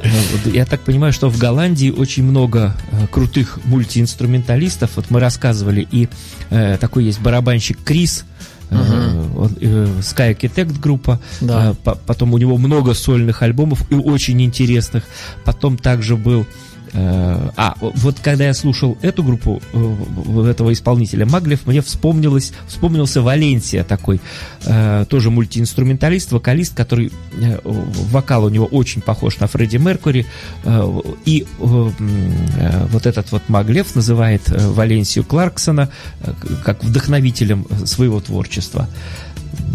Вот 0.44 0.54
Я 0.54 0.66
так 0.66 0.82
понимаю, 0.82 1.14
что 1.14 1.30
в 1.30 1.38
Голландии 1.38 1.92
очень 1.92 2.24
много 2.24 2.76
э, 2.92 3.08
крутых 3.08 3.60
мультиинструменталистов. 3.66 4.92
Вот 4.96 5.10
мы 5.10 5.20
рассказывали, 5.20 5.88
и 5.90 6.10
э, 6.50 6.78
такой 6.80 7.06
есть 7.06 7.20
барабанщик 7.22 7.78
Крис, 7.84 8.26
он, 8.70 9.56
э, 9.62 9.88
Sky 10.02 10.36
Architect 10.36 10.80
группа. 10.80 11.20
Да. 11.40 11.74
По- 11.84 11.96
потом 11.96 12.34
у 12.34 12.38
него 12.38 12.58
много 12.58 12.94
сольных 12.94 13.42
альбомов 13.42 13.90
и 13.92 13.96
очень 13.96 14.42
интересных. 14.42 15.04
Потом 15.46 15.78
также 15.78 16.16
был 16.18 16.46
а, 16.94 17.76
вот 17.80 18.20
когда 18.20 18.46
я 18.46 18.54
слушал 18.54 18.98
эту 19.02 19.24
группу, 19.24 19.62
э, 19.74 20.50
этого 20.50 20.74
исполнителя 20.74 21.26
Маглев, 21.26 21.66
мне 21.66 21.82
вспомнилось, 21.82 22.54
вспомнился 22.68 23.22
Валенсия 23.22 23.84
такой, 23.84 24.22
э, 24.66 25.06
тоже 25.10 25.30
мультиинструменталист, 25.30 26.32
вокалист, 26.32 26.76
который, 26.76 27.12
э, 27.40 27.60
вокал 27.64 28.46
у 28.46 28.50
него 28.50 28.66
очень 28.66 29.02
похож 29.02 29.40
на 29.40 29.48
Фредди 29.48 29.78
Меркури, 29.78 30.26
э, 30.64 31.02
и 31.26 31.46
э, 31.60 31.92
э, 32.00 32.88
вот 32.92 33.06
этот 33.06 33.32
вот 33.32 33.50
Маглев 33.50 33.96
называет 33.96 34.50
э, 34.50 34.68
Валенсию 34.70 35.24
Кларксона 35.24 35.90
э, 36.22 36.34
как 36.64 36.84
вдохновителем 36.84 37.66
своего 37.86 38.20
творчества. 38.20 38.88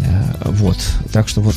Э, 0.05 0.49
Вот, 0.49 0.77
так 1.11 1.27
что 1.29 1.41
вот 1.41 1.55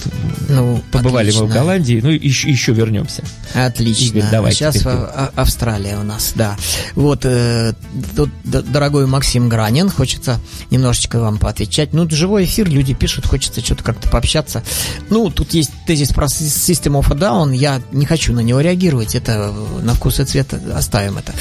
Ну, 0.48 0.80
побывали 0.92 1.30
мы 1.32 1.32
в 1.32 1.42
отлично. 1.42 1.60
Голландии, 1.60 2.00
ну 2.02 2.10
и 2.10 2.26
еще, 2.28 2.48
еще 2.50 2.72
вернемся. 2.72 3.22
Отлично. 3.54 4.04
Игорь, 4.18 4.30
давай 4.30 4.52
Сейчас 4.52 4.74
теперь 4.76 4.92
а- 4.92 5.32
а- 5.34 5.42
Австралия 5.42 5.98
у 5.98 6.02
нас, 6.04 6.32
да. 6.34 6.56
Вот, 6.94 7.20
э, 7.24 7.74
тут, 8.14 8.30
дорогой 8.44 9.06
Максим 9.06 9.48
Гранин, 9.48 9.90
хочется 9.90 10.40
немножечко 10.70 11.18
вам 11.20 11.38
поотвечать. 11.38 11.92
Ну, 11.92 12.08
живой 12.08 12.44
эфир, 12.44 12.68
люди 12.68 12.94
пишут, 12.94 13.26
хочется 13.26 13.60
что-то 13.64 13.82
как-то 13.84 14.08
пообщаться. 14.08 14.62
Ну, 15.10 15.30
тут 15.30 15.52
есть 15.54 15.70
тезис 15.86 16.08
про 16.12 16.26
System 16.26 17.00
of 17.00 17.12
a 17.12 17.16
Down, 17.16 17.54
я 17.54 17.80
не 17.92 18.06
хочу 18.06 18.32
на 18.32 18.40
него 18.40 18.60
реагировать, 18.60 19.14
это 19.14 19.52
э, 19.52 19.82
на 19.82 19.94
вкус 19.94 20.20
и 20.20 20.24
цвет 20.24 20.54
оставим 20.74 21.18
это. 21.18 21.32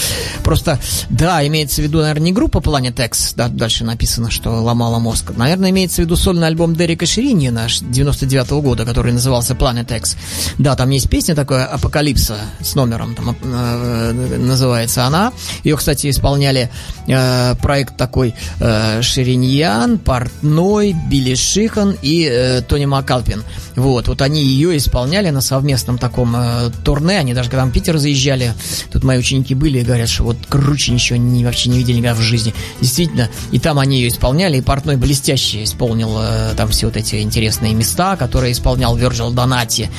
Просто, 0.44 0.80
да, 1.10 1.46
имеется 1.48 1.82
в 1.82 1.86
виду, 1.86 2.00
наверное, 2.02 2.26
не 2.26 2.34
группа 2.34 2.58
Planet 2.60 3.06
X, 3.06 3.34
да, 3.36 3.48
дальше 3.48 3.84
написано, 3.84 4.32
что 4.32 4.50
ломала 4.62 5.00
мозг. 5.00 5.32
Наверное, 5.36 5.70
имеется 5.70 6.02
в 6.02 6.06
виду 6.06 6.16
сольный 6.16 6.48
альбом 6.48 6.75
Дерека 6.76 7.06
Ширини 7.06 7.50
наш 7.50 7.80
99 7.80 8.50
года, 8.62 8.86
который 8.86 9.14
назывался 9.14 9.54
Planet 9.54 9.96
X. 9.98 10.18
Да, 10.58 10.76
там 10.76 10.90
есть 10.90 11.10
песня 11.10 11.36
такая 11.36 11.66
«Апокалипса» 11.66 12.38
с 12.62 12.76
номером, 12.76 13.16
там 13.16 13.36
э, 13.42 14.12
называется 14.38 15.06
она. 15.06 15.34
Ее, 15.64 15.78
кстати, 15.78 16.10
исполняли 16.10 16.70
э, 17.08 17.56
проект 17.56 17.98
такой 17.98 18.36
э, 18.60 19.02
Шириньян, 19.02 19.98
Портной, 19.98 20.96
Билли 21.10 21.36
Шихан 21.36 21.96
и 22.02 22.28
э, 22.30 22.62
Тони 22.62 22.86
Макалпин. 22.86 23.44
Вот, 23.76 24.08
вот 24.08 24.22
они 24.22 24.44
ее 24.44 24.78
исполняли 24.78 25.30
на 25.30 25.42
совместном 25.42 25.98
таком 25.98 26.36
э, 26.36 26.72
турне, 26.84 27.20
они 27.20 27.34
даже 27.34 27.50
когда 27.50 27.66
в 27.66 27.72
Питер 27.72 27.98
заезжали, 27.98 28.54
тут 28.92 29.04
мои 29.04 29.18
ученики 29.18 29.54
были 29.54 29.80
и 29.80 29.84
говорят, 29.84 30.10
что 30.10 30.24
вот 30.24 30.38
круче 30.48 30.92
ничего 30.92 31.18
не, 31.18 31.44
вообще 31.46 31.70
не 31.70 31.80
видели 31.80 31.98
никогда 31.98 32.16
в 32.16 32.22
жизни. 32.22 32.54
Действительно, 32.82 33.30
и 33.52 33.60
там 33.60 33.80
они 33.80 33.98
ее 34.00 34.08
исполняли, 34.10 34.58
и 34.58 34.62
Портной 34.62 34.96
блестяще 34.96 35.64
исполнил 35.64 36.18
э, 36.20 36.54
там 36.56 36.65
все 36.68 36.88
вот 36.88 36.98
эти 36.98 37.22
интересные 37.22 37.74
места, 37.74 38.16
которые 38.16 38.52
исполнял 38.52 38.98
Virgil 38.98 39.34
Донати 39.34 39.90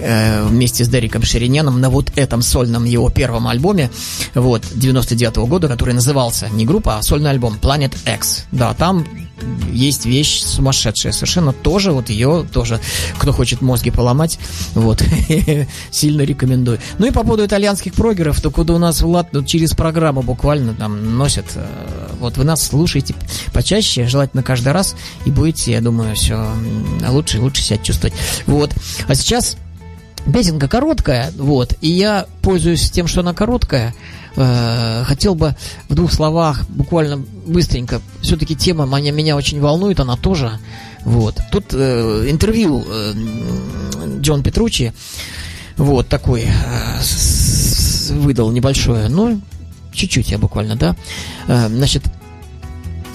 э, 0.00 0.44
вместе 0.44 0.84
с 0.84 0.88
Дериком 0.88 1.22
Шириняном 1.22 1.80
на 1.80 1.90
вот 1.90 2.10
этом 2.16 2.42
сольном 2.42 2.84
его 2.84 3.10
первом 3.10 3.48
альбоме, 3.48 3.90
вот, 4.34 4.62
99 4.74 5.36
года, 5.48 5.68
который 5.68 5.94
назывался 5.94 6.48
не 6.48 6.64
группа, 6.64 6.98
а 6.98 7.02
сольный 7.02 7.30
альбом 7.30 7.58
Planet 7.60 7.94
X. 8.06 8.44
Да, 8.52 8.74
там 8.74 9.06
есть 9.70 10.06
вещь 10.06 10.42
сумасшедшая 10.42 11.12
совершенно 11.12 11.52
тоже 11.52 11.92
вот 11.92 12.08
ее 12.08 12.46
тоже 12.50 12.80
кто 13.18 13.32
хочет 13.32 13.60
мозги 13.60 13.90
поломать 13.90 14.38
вот 14.74 15.02
сильно 15.90 16.22
рекомендую 16.22 16.78
ну 16.98 17.06
и 17.06 17.10
по 17.10 17.22
поводу 17.22 17.44
итальянских 17.44 17.94
прогеров 17.94 18.40
то 18.40 18.50
куда 18.50 18.74
у 18.74 18.78
нас 18.78 19.02
Влад 19.02 19.32
ну, 19.32 19.44
через 19.44 19.72
программу 19.72 20.22
буквально 20.22 20.74
там 20.74 21.18
носят 21.18 21.46
э, 21.54 21.66
вот 22.18 22.38
вы 22.38 22.44
нас 22.44 22.66
слушаете 22.66 23.14
почаще 23.52 24.06
желательно 24.06 24.42
каждый 24.42 24.72
раз 24.72 24.96
и 25.26 25.30
будете 25.30 25.72
я 25.72 25.80
думаю 25.80 26.14
все 26.16 26.46
лучше 27.08 27.36
и 27.36 27.40
лучше 27.40 27.62
себя 27.62 27.78
чувствовать 27.78 28.14
вот 28.46 28.72
а 29.06 29.14
сейчас 29.14 29.56
Песенка 30.32 30.66
короткая, 30.66 31.30
вот, 31.36 31.74
и 31.80 31.88
я 31.88 32.26
пользуюсь 32.42 32.90
тем, 32.90 33.06
что 33.06 33.20
она 33.20 33.32
короткая. 33.32 33.94
Э, 34.36 35.02
хотел 35.04 35.34
бы 35.34 35.54
в 35.88 35.94
двух 35.94 36.12
словах, 36.12 36.64
буквально 36.68 37.16
быстренько, 37.46 38.00
все-таки 38.22 38.54
тема 38.56 38.86
меня, 38.86 39.12
меня 39.12 39.36
очень 39.36 39.60
волнует, 39.60 40.00
она 40.00 40.16
тоже. 40.16 40.58
Вот. 41.04 41.38
Тут 41.52 41.66
э, 41.72 42.26
интервью 42.28 42.84
э, 42.88 43.12
Джон 44.20 44.42
Петручи, 44.42 44.92
вот 45.76 46.08
такой 46.08 46.42
э, 46.42 47.00
с- 47.02 48.10
выдал 48.10 48.50
небольшое, 48.50 49.08
ну, 49.08 49.40
чуть-чуть 49.92 50.30
я 50.30 50.38
буквально, 50.38 50.76
да. 50.76 50.96
Э, 51.48 51.68
значит, 51.68 52.02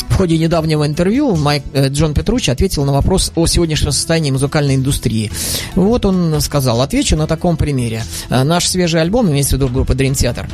в 0.09 0.15
ходе 0.15 0.37
недавнего 0.37 0.85
интервью 0.85 1.35
Майк, 1.35 1.63
э, 1.73 1.87
Джон 1.89 2.13
Петручи 2.13 2.49
ответил 2.51 2.85
на 2.85 2.93
вопрос 2.93 3.31
о 3.35 3.47
сегодняшнем 3.47 3.91
состоянии 3.91 4.31
музыкальной 4.31 4.75
индустрии. 4.75 5.31
Вот 5.75 6.05
он 6.05 6.39
сказал, 6.41 6.81
отвечу 6.81 7.15
на 7.17 7.27
таком 7.27 7.57
примере. 7.57 8.03
Э, 8.29 8.43
Наш 8.43 8.67
свежий 8.67 9.01
альбом, 9.01 9.29
имеется 9.31 9.55
в 9.57 9.59
виду 9.59 9.69
группа 9.69 9.93
Dream 9.93 10.11
Theater, 10.13 10.49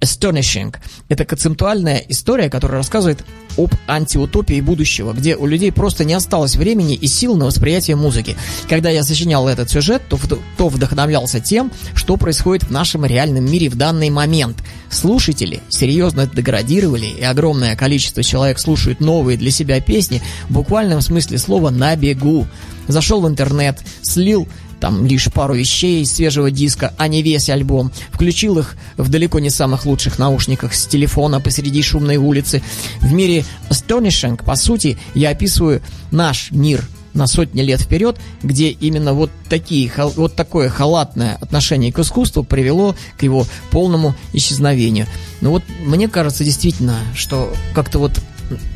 Astonishing. 0.00 0.74
Это 1.08 1.24
концептуальная 1.24 1.98
история, 2.08 2.50
которая 2.50 2.78
рассказывает 2.78 3.24
об 3.56 3.72
антиутопии 3.86 4.60
будущего, 4.60 5.12
где 5.12 5.36
у 5.36 5.46
людей 5.46 5.72
просто 5.72 6.04
не 6.04 6.14
осталось 6.14 6.56
времени 6.56 6.94
и 6.94 7.06
сил 7.06 7.36
на 7.36 7.46
восприятие 7.46 7.96
музыки. 7.96 8.36
Когда 8.68 8.90
я 8.90 9.02
сочинял 9.02 9.48
этот 9.48 9.70
сюжет, 9.70 10.02
то, 10.08 10.18
то 10.56 10.68
вдохновлялся 10.68 11.40
тем, 11.40 11.72
что 11.94 12.16
происходит 12.16 12.64
в 12.64 12.70
нашем 12.70 13.04
реальном 13.04 13.44
мире 13.44 13.68
в 13.68 13.76
данный 13.76 14.10
момент. 14.10 14.58
Слушатели 14.90 15.60
серьезно 15.68 16.26
деградировали, 16.26 17.06
и 17.06 17.22
огромное 17.22 17.76
количество 17.76 18.22
человек 18.22 18.58
слушают 18.58 19.00
новые 19.00 19.36
для 19.36 19.50
себя 19.50 19.80
песни 19.80 20.22
в 20.48 20.54
буквальном 20.54 21.00
смысле 21.00 21.38
слова 21.38 21.70
«на 21.70 21.94
бегу». 21.96 22.46
Зашел 22.86 23.20
в 23.20 23.28
интернет, 23.28 23.78
слил 24.02 24.48
там 24.80 25.06
лишь 25.06 25.30
пару 25.32 25.54
вещей 25.54 26.02
из 26.02 26.12
свежего 26.12 26.50
диска, 26.50 26.94
а 26.96 27.08
не 27.08 27.22
весь 27.22 27.48
альбом. 27.50 27.92
Включил 28.12 28.58
их 28.58 28.76
в 28.96 29.08
далеко 29.08 29.38
не 29.38 29.50
самых 29.50 29.86
лучших 29.86 30.18
наушниках 30.18 30.74
с 30.74 30.86
телефона 30.86 31.40
посреди 31.40 31.82
шумной 31.82 32.16
улицы. 32.16 32.62
В 33.00 33.12
мире 33.12 33.44
Astonishing, 33.70 34.42
по 34.42 34.56
сути, 34.56 34.98
я 35.14 35.30
описываю 35.30 35.82
наш 36.10 36.50
мир 36.50 36.84
на 37.14 37.26
сотни 37.26 37.62
лет 37.62 37.80
вперед, 37.80 38.16
где 38.42 38.70
именно 38.70 39.12
вот 39.12 39.30
такие, 39.48 39.90
вот 39.96 40.34
такое 40.34 40.68
халатное 40.68 41.36
отношение 41.40 41.92
к 41.92 41.98
искусству 41.98 42.44
привело 42.44 42.94
к 43.18 43.22
его 43.22 43.46
полному 43.70 44.14
исчезновению. 44.32 45.06
Ну 45.40 45.50
вот 45.50 45.62
мне 45.84 46.08
кажется 46.08 46.44
действительно, 46.44 46.98
что 47.14 47.52
как-то 47.74 47.98
вот 47.98 48.12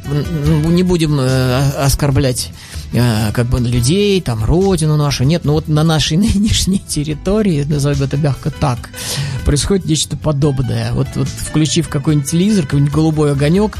не 0.04 0.82
будем 0.82 1.18
э, 1.20 1.70
оскорблять 1.78 2.50
э, 2.92 3.32
как 3.32 3.46
бы 3.46 3.60
людей, 3.60 4.20
там, 4.20 4.44
родину 4.44 4.96
нашу. 4.96 5.24
Нет, 5.24 5.44
ну 5.44 5.52
вот 5.52 5.68
на 5.68 5.82
нашей 5.82 6.16
нынешней 6.18 6.78
территории, 6.78 7.64
назовем 7.64 8.02
это 8.02 8.16
мягко 8.16 8.50
так, 8.50 8.90
происходит 9.44 9.86
нечто 9.86 10.16
подобное. 10.16 10.92
Вот, 10.92 11.08
вот 11.14 11.28
включив 11.28 11.88
какой-нибудь 11.88 12.30
телевизор, 12.30 12.64
какой-нибудь 12.64 12.92
голубой 12.92 13.32
огонек, 13.32 13.78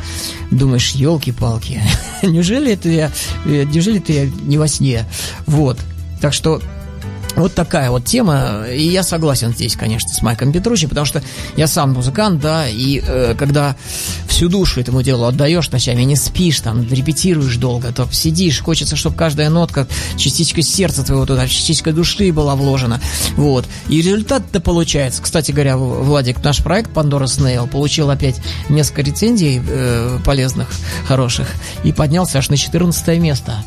думаешь, 0.51 0.93
елки-палки, 0.93 1.83
неужели 2.23 2.73
это 2.73 2.89
я, 2.89 3.11
э, 3.45 3.65
неужели 3.65 3.99
это 3.99 4.13
я 4.13 4.31
не 4.43 4.59
во 4.59 4.69
сне? 4.69 5.07
Вот. 5.47 5.79
Так 6.21 6.33
что 6.33 6.63
вот 7.37 7.55
такая 7.55 7.91
вот 7.91 8.05
тема, 8.05 8.65
и 8.71 8.89
я 8.89 9.03
согласен 9.03 9.53
здесь, 9.53 9.77
конечно, 9.77 10.09
с 10.09 10.23
Майком 10.23 10.53
Петручи, 10.53 10.87
потому 10.87 11.07
что 11.07 11.23
я 11.57 11.67
сам 11.67 11.93
музыкант, 11.93 12.41
да, 12.41 12.69
и 12.69 13.03
э, 13.05 13.35
когда 13.37 13.77
всю 14.29 14.49
душу 14.49 14.81
этому 14.81 15.03
делу 15.03 15.25
отдаешь 15.25 15.71
ночами, 15.71 16.03
не 16.03 16.17
спишь, 16.17 16.61
там, 16.61 16.87
репетируешь 16.89 17.57
долго, 17.57 17.93
то 17.93 18.09
сидишь, 18.11 18.61
хочется, 18.61 18.97
чтобы 18.97 19.17
каждая 19.17 19.51
нотка, 19.51 19.87
частичка 20.17 20.63
сердца 20.63 21.05
твоего 21.05 21.27
туда, 21.27 21.49
частичка 21.49 21.93
души 21.93 22.33
была 22.33 22.55
вложена, 22.55 23.01
вот, 23.37 23.67
и 23.89 24.03
результат-то 24.03 24.61
получается. 24.61 25.23
Кстати 25.23 25.53
говоря, 25.53 25.77
Владик, 25.77 26.43
наш 26.43 26.63
проект 26.63 26.91
Pandora 26.93 27.25
Snail 27.25 27.69
получил 27.69 28.11
опять 28.11 28.37
несколько 28.69 29.03
рецензий 29.03 29.63
э, 29.67 30.19
полезных, 30.25 30.69
хороших, 31.07 31.49
и 31.85 31.93
поднялся 31.93 32.39
аж 32.39 32.49
на 32.51 32.57
14 32.57 33.19
место. 33.19 33.65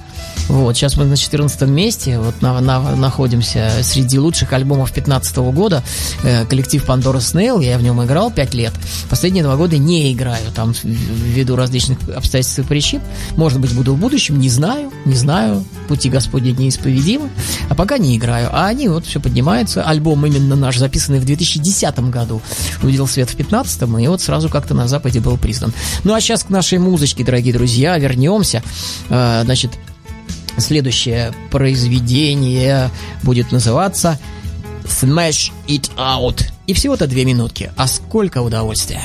Вот, 0.47 0.75
сейчас 0.77 0.95
мы 0.95 1.05
на 1.05 1.17
14 1.17 1.61
месте, 1.63 2.19
вот 2.19 2.41
на- 2.41 2.61
на- 2.61 2.95
находимся 2.95 3.71
среди 3.81 4.19
лучших 4.19 4.53
альбомов 4.53 4.91
15 4.91 5.51
года. 5.51 5.83
Э, 6.23 6.45
коллектив 6.45 6.83
Pandora 6.87 7.17
Snail, 7.17 7.63
я 7.63 7.77
в 7.79 7.83
нем 7.83 8.03
играл 8.03 8.29
5 8.31 8.53
лет. 8.53 8.71
Последние 9.09 9.43
два 9.43 9.55
года 9.55 9.77
не 9.79 10.13
играю, 10.13 10.43
там 10.53 10.73
ввиду 10.83 11.55
различных 11.55 11.97
обстоятельств 12.15 12.59
и 12.59 12.63
причин. 12.63 13.01
Может 13.35 13.59
быть, 13.59 13.73
буду 13.73 13.95
в 13.95 13.97
будущем, 13.97 14.39
не 14.39 14.49
знаю, 14.49 14.91
не 15.05 15.15
знаю. 15.15 15.65
Пути 15.87 16.09
Господни 16.09 16.51
неисповедимы. 16.51 17.29
А 17.69 17.73
пока 17.75 17.97
не 17.97 18.15
играю. 18.15 18.49
А 18.51 18.67
они 18.67 18.87
вот 18.87 19.05
все 19.07 19.19
поднимаются. 19.19 19.81
Альбом 19.83 20.25
именно 20.27 20.55
наш, 20.55 20.77
записанный 20.77 21.19
в 21.19 21.25
2010 21.25 22.11
году, 22.11 22.41
увидел 22.83 23.07
свет 23.07 23.29
в 23.31 23.35
15 23.35 23.99
и 23.99 24.07
вот 24.07 24.21
сразу 24.21 24.49
как-то 24.49 24.75
на 24.75 24.87
Западе 24.87 25.19
был 25.21 25.37
признан. 25.37 25.73
Ну 26.03 26.13
а 26.13 26.21
сейчас 26.21 26.43
к 26.43 26.49
нашей 26.49 26.77
музычке, 26.77 27.23
дорогие 27.23 27.53
друзья, 27.53 27.97
вернемся. 27.97 28.61
Э, 29.09 29.41
Значит, 29.43 29.71
Следующее 30.57 31.33
произведение 31.51 32.89
будет 33.23 33.51
называться 33.51 34.19
Smash 34.83 35.51
It 35.67 35.89
Out. 35.97 36.45
И 36.67 36.73
всего-то 36.73 37.07
две 37.07 37.25
минутки. 37.25 37.71
А 37.75 37.87
сколько 37.87 38.41
удовольствия. 38.41 39.01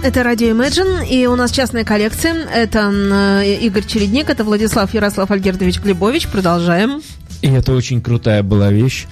Это 0.00 0.22
радио 0.22 0.48
Imagine, 0.50 1.08
и 1.08 1.26
у 1.26 1.34
нас 1.34 1.50
частная 1.50 1.84
коллекция. 1.84 2.46
Это 2.46 2.90
э, 2.92 3.56
Игорь 3.62 3.84
Чередник, 3.84 4.30
это 4.30 4.44
Владислав 4.44 4.94
Ярослав 4.94 5.30
Альгердович 5.30 5.80
Глебович. 5.80 6.28
Продолжаем. 6.28 7.02
И 7.42 7.48
это 7.48 7.72
очень 7.72 8.00
крутая 8.00 8.44
была 8.44 8.70
вещь. 8.70 9.06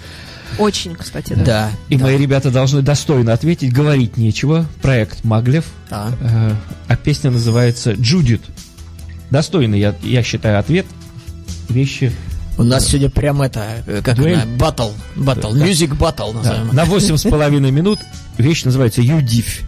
Очень, 0.59 0.95
кстати, 0.95 1.33
да. 1.35 1.45
да 1.45 1.71
и 1.89 1.97
да. 1.97 2.05
мои 2.05 2.17
ребята 2.17 2.53
должны 2.53 2.83
достойно 2.83 3.33
ответить, 3.33 3.73
говорить 3.73 4.17
нечего. 4.17 4.65
Проект 4.81 5.25
Маглев. 5.25 5.65
Да. 5.91 6.13
Э, 6.21 6.53
а 6.87 6.97
песня 6.97 7.33
называется 7.33 7.93
Джудит. 7.93 8.43
Достойный, 9.31 9.81
я, 9.81 9.95
я 10.03 10.23
считаю, 10.23 10.61
ответ. 10.61 10.87
Вещи 11.69 12.13
у 12.59 12.63
нас 12.63 12.85
да. 12.85 12.91
сегодня 12.91 13.11
прям 13.11 13.43
это, 13.43 13.83
э, 13.87 14.01
как 14.03 14.17
Дуэль? 14.17 14.35
она, 14.35 14.47
батл, 14.57 14.91
батл, 15.17 15.53
да. 15.53 15.95
батл 15.95 16.33
называем. 16.33 16.69
Да. 16.69 16.73
На 16.73 16.85
восемь 16.85 17.17
с 17.17 17.25
половиной 17.25 17.73
минут 17.73 17.99
вещь 18.39 18.65
называется 18.65 19.03
Юдифь. 19.03 19.65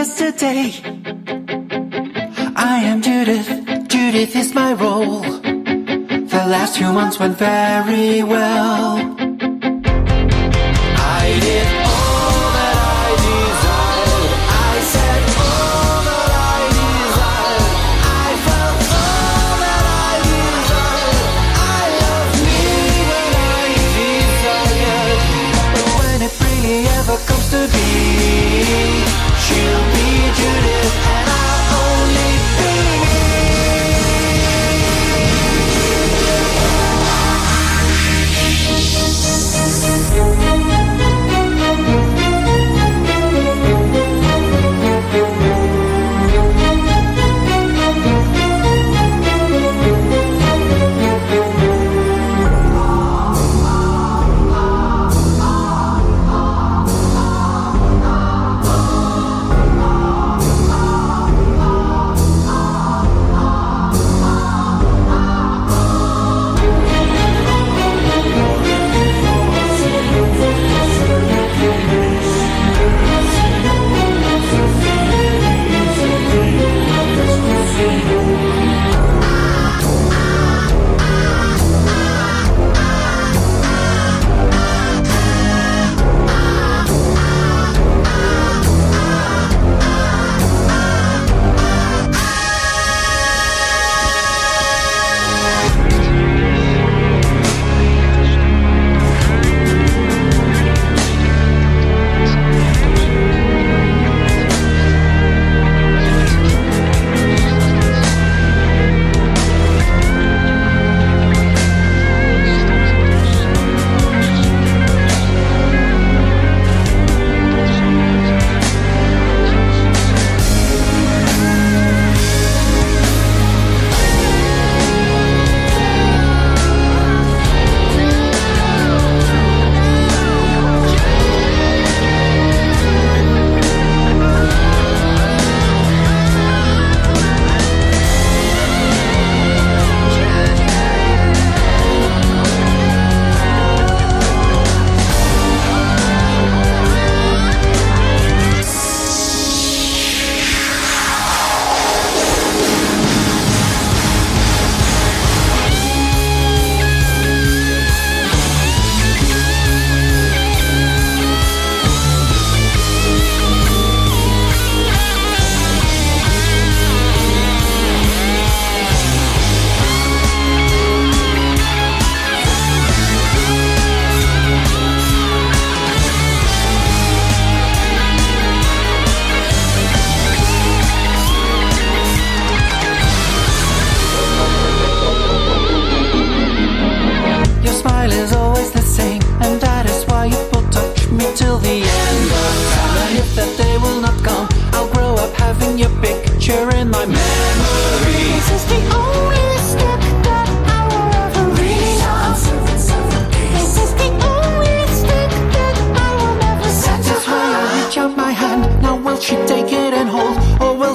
yesterday 0.00 0.72
I 2.56 2.76
am 2.90 3.02
Judith, 3.02 3.48
Judith 3.86 4.34
is 4.34 4.54
my 4.54 4.72
role. 4.72 5.20
The 6.34 6.42
last 6.54 6.78
few 6.78 6.90
months 6.90 7.18
went 7.20 7.36
very 7.36 8.22
well. 8.22 8.96
I 11.20 11.24
did 11.44 11.68
all 11.92 12.46
that 12.56 12.76
I 12.80 13.08
desired 13.28 14.32
I 14.68 14.74
said 14.94 15.22
all 15.44 15.98
that 16.08 16.30
I 16.48 16.60
desired 16.80 17.74
I 18.24 18.30
felt 18.46 18.80
all 19.04 19.52
that 19.64 19.84
I 20.08 20.12
desired 20.32 21.28
I 21.76 21.82
loved 22.00 22.38
me 22.48 22.62
when 23.10 23.30
I 23.52 23.68
desired 24.00 25.20
But 25.74 25.86
when 26.00 26.18
it 26.28 26.34
really 26.44 26.80
ever 26.98 27.16
comes 27.28 27.46
to 27.52 27.60
be 27.74 28.99
she'll 29.50 29.84
be 29.94 30.06
Judith 30.38 31.19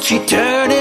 she 0.05 0.19
turned 0.19 0.74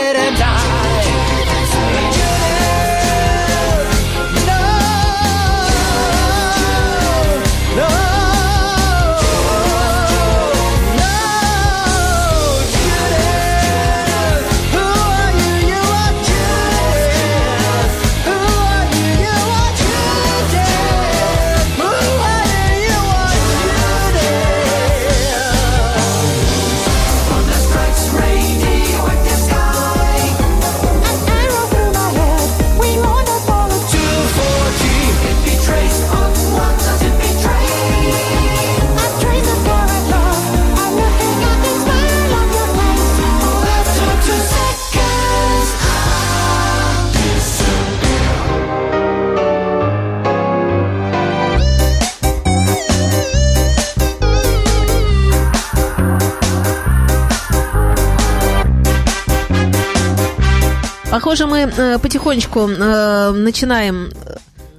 Похоже, 61.34 61.50
мы 61.50 61.58
э, 61.62 61.98
потихонечку 61.98 62.68
э, 62.68 63.30
начинаем 63.32 64.12
э, 64.24 64.36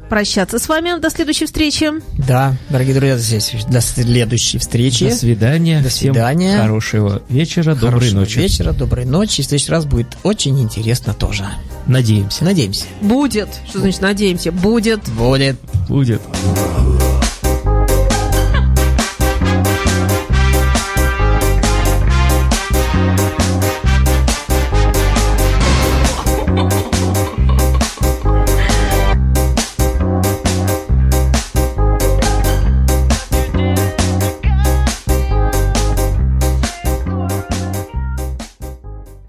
прощаться 0.10 0.58
с 0.58 0.70
вами. 0.70 0.97
До 1.01 1.10
следующей 1.10 1.47
встречи. 1.47 1.91
Да, 2.26 2.56
дорогие 2.70 2.95
друзья, 2.95 3.18
здесь 3.18 3.51
до 3.68 3.82
следующей 3.82 4.58
встречи. 4.60 5.10
До 5.10 5.16
свидания. 5.16 5.82
До 5.82 5.89
Всем 5.89 6.14
свидания. 6.14 6.58
хорошего 6.58 7.22
вечера, 7.28 7.76
доброй 7.76 7.91
Хорошего 7.91 8.20
ночи. 8.22 8.39
вечера, 8.39 8.72
доброй 8.72 9.03
ночи. 9.03 9.41
В 9.41 9.45
следующий 9.47 9.72
раз 9.72 9.84
будет 9.84 10.16
очень 10.24 10.58
интересно 10.62 11.14
тоже. 11.14 11.45
Надеемся. 11.88 12.45
Надеемся. 12.45 12.86
Будет. 13.01 13.49
Что 13.68 13.80
значит 13.80 13.99
надеемся? 13.99 14.53
Будет. 14.53 15.01
Будет. 15.10 15.58
Будет. 15.89 16.22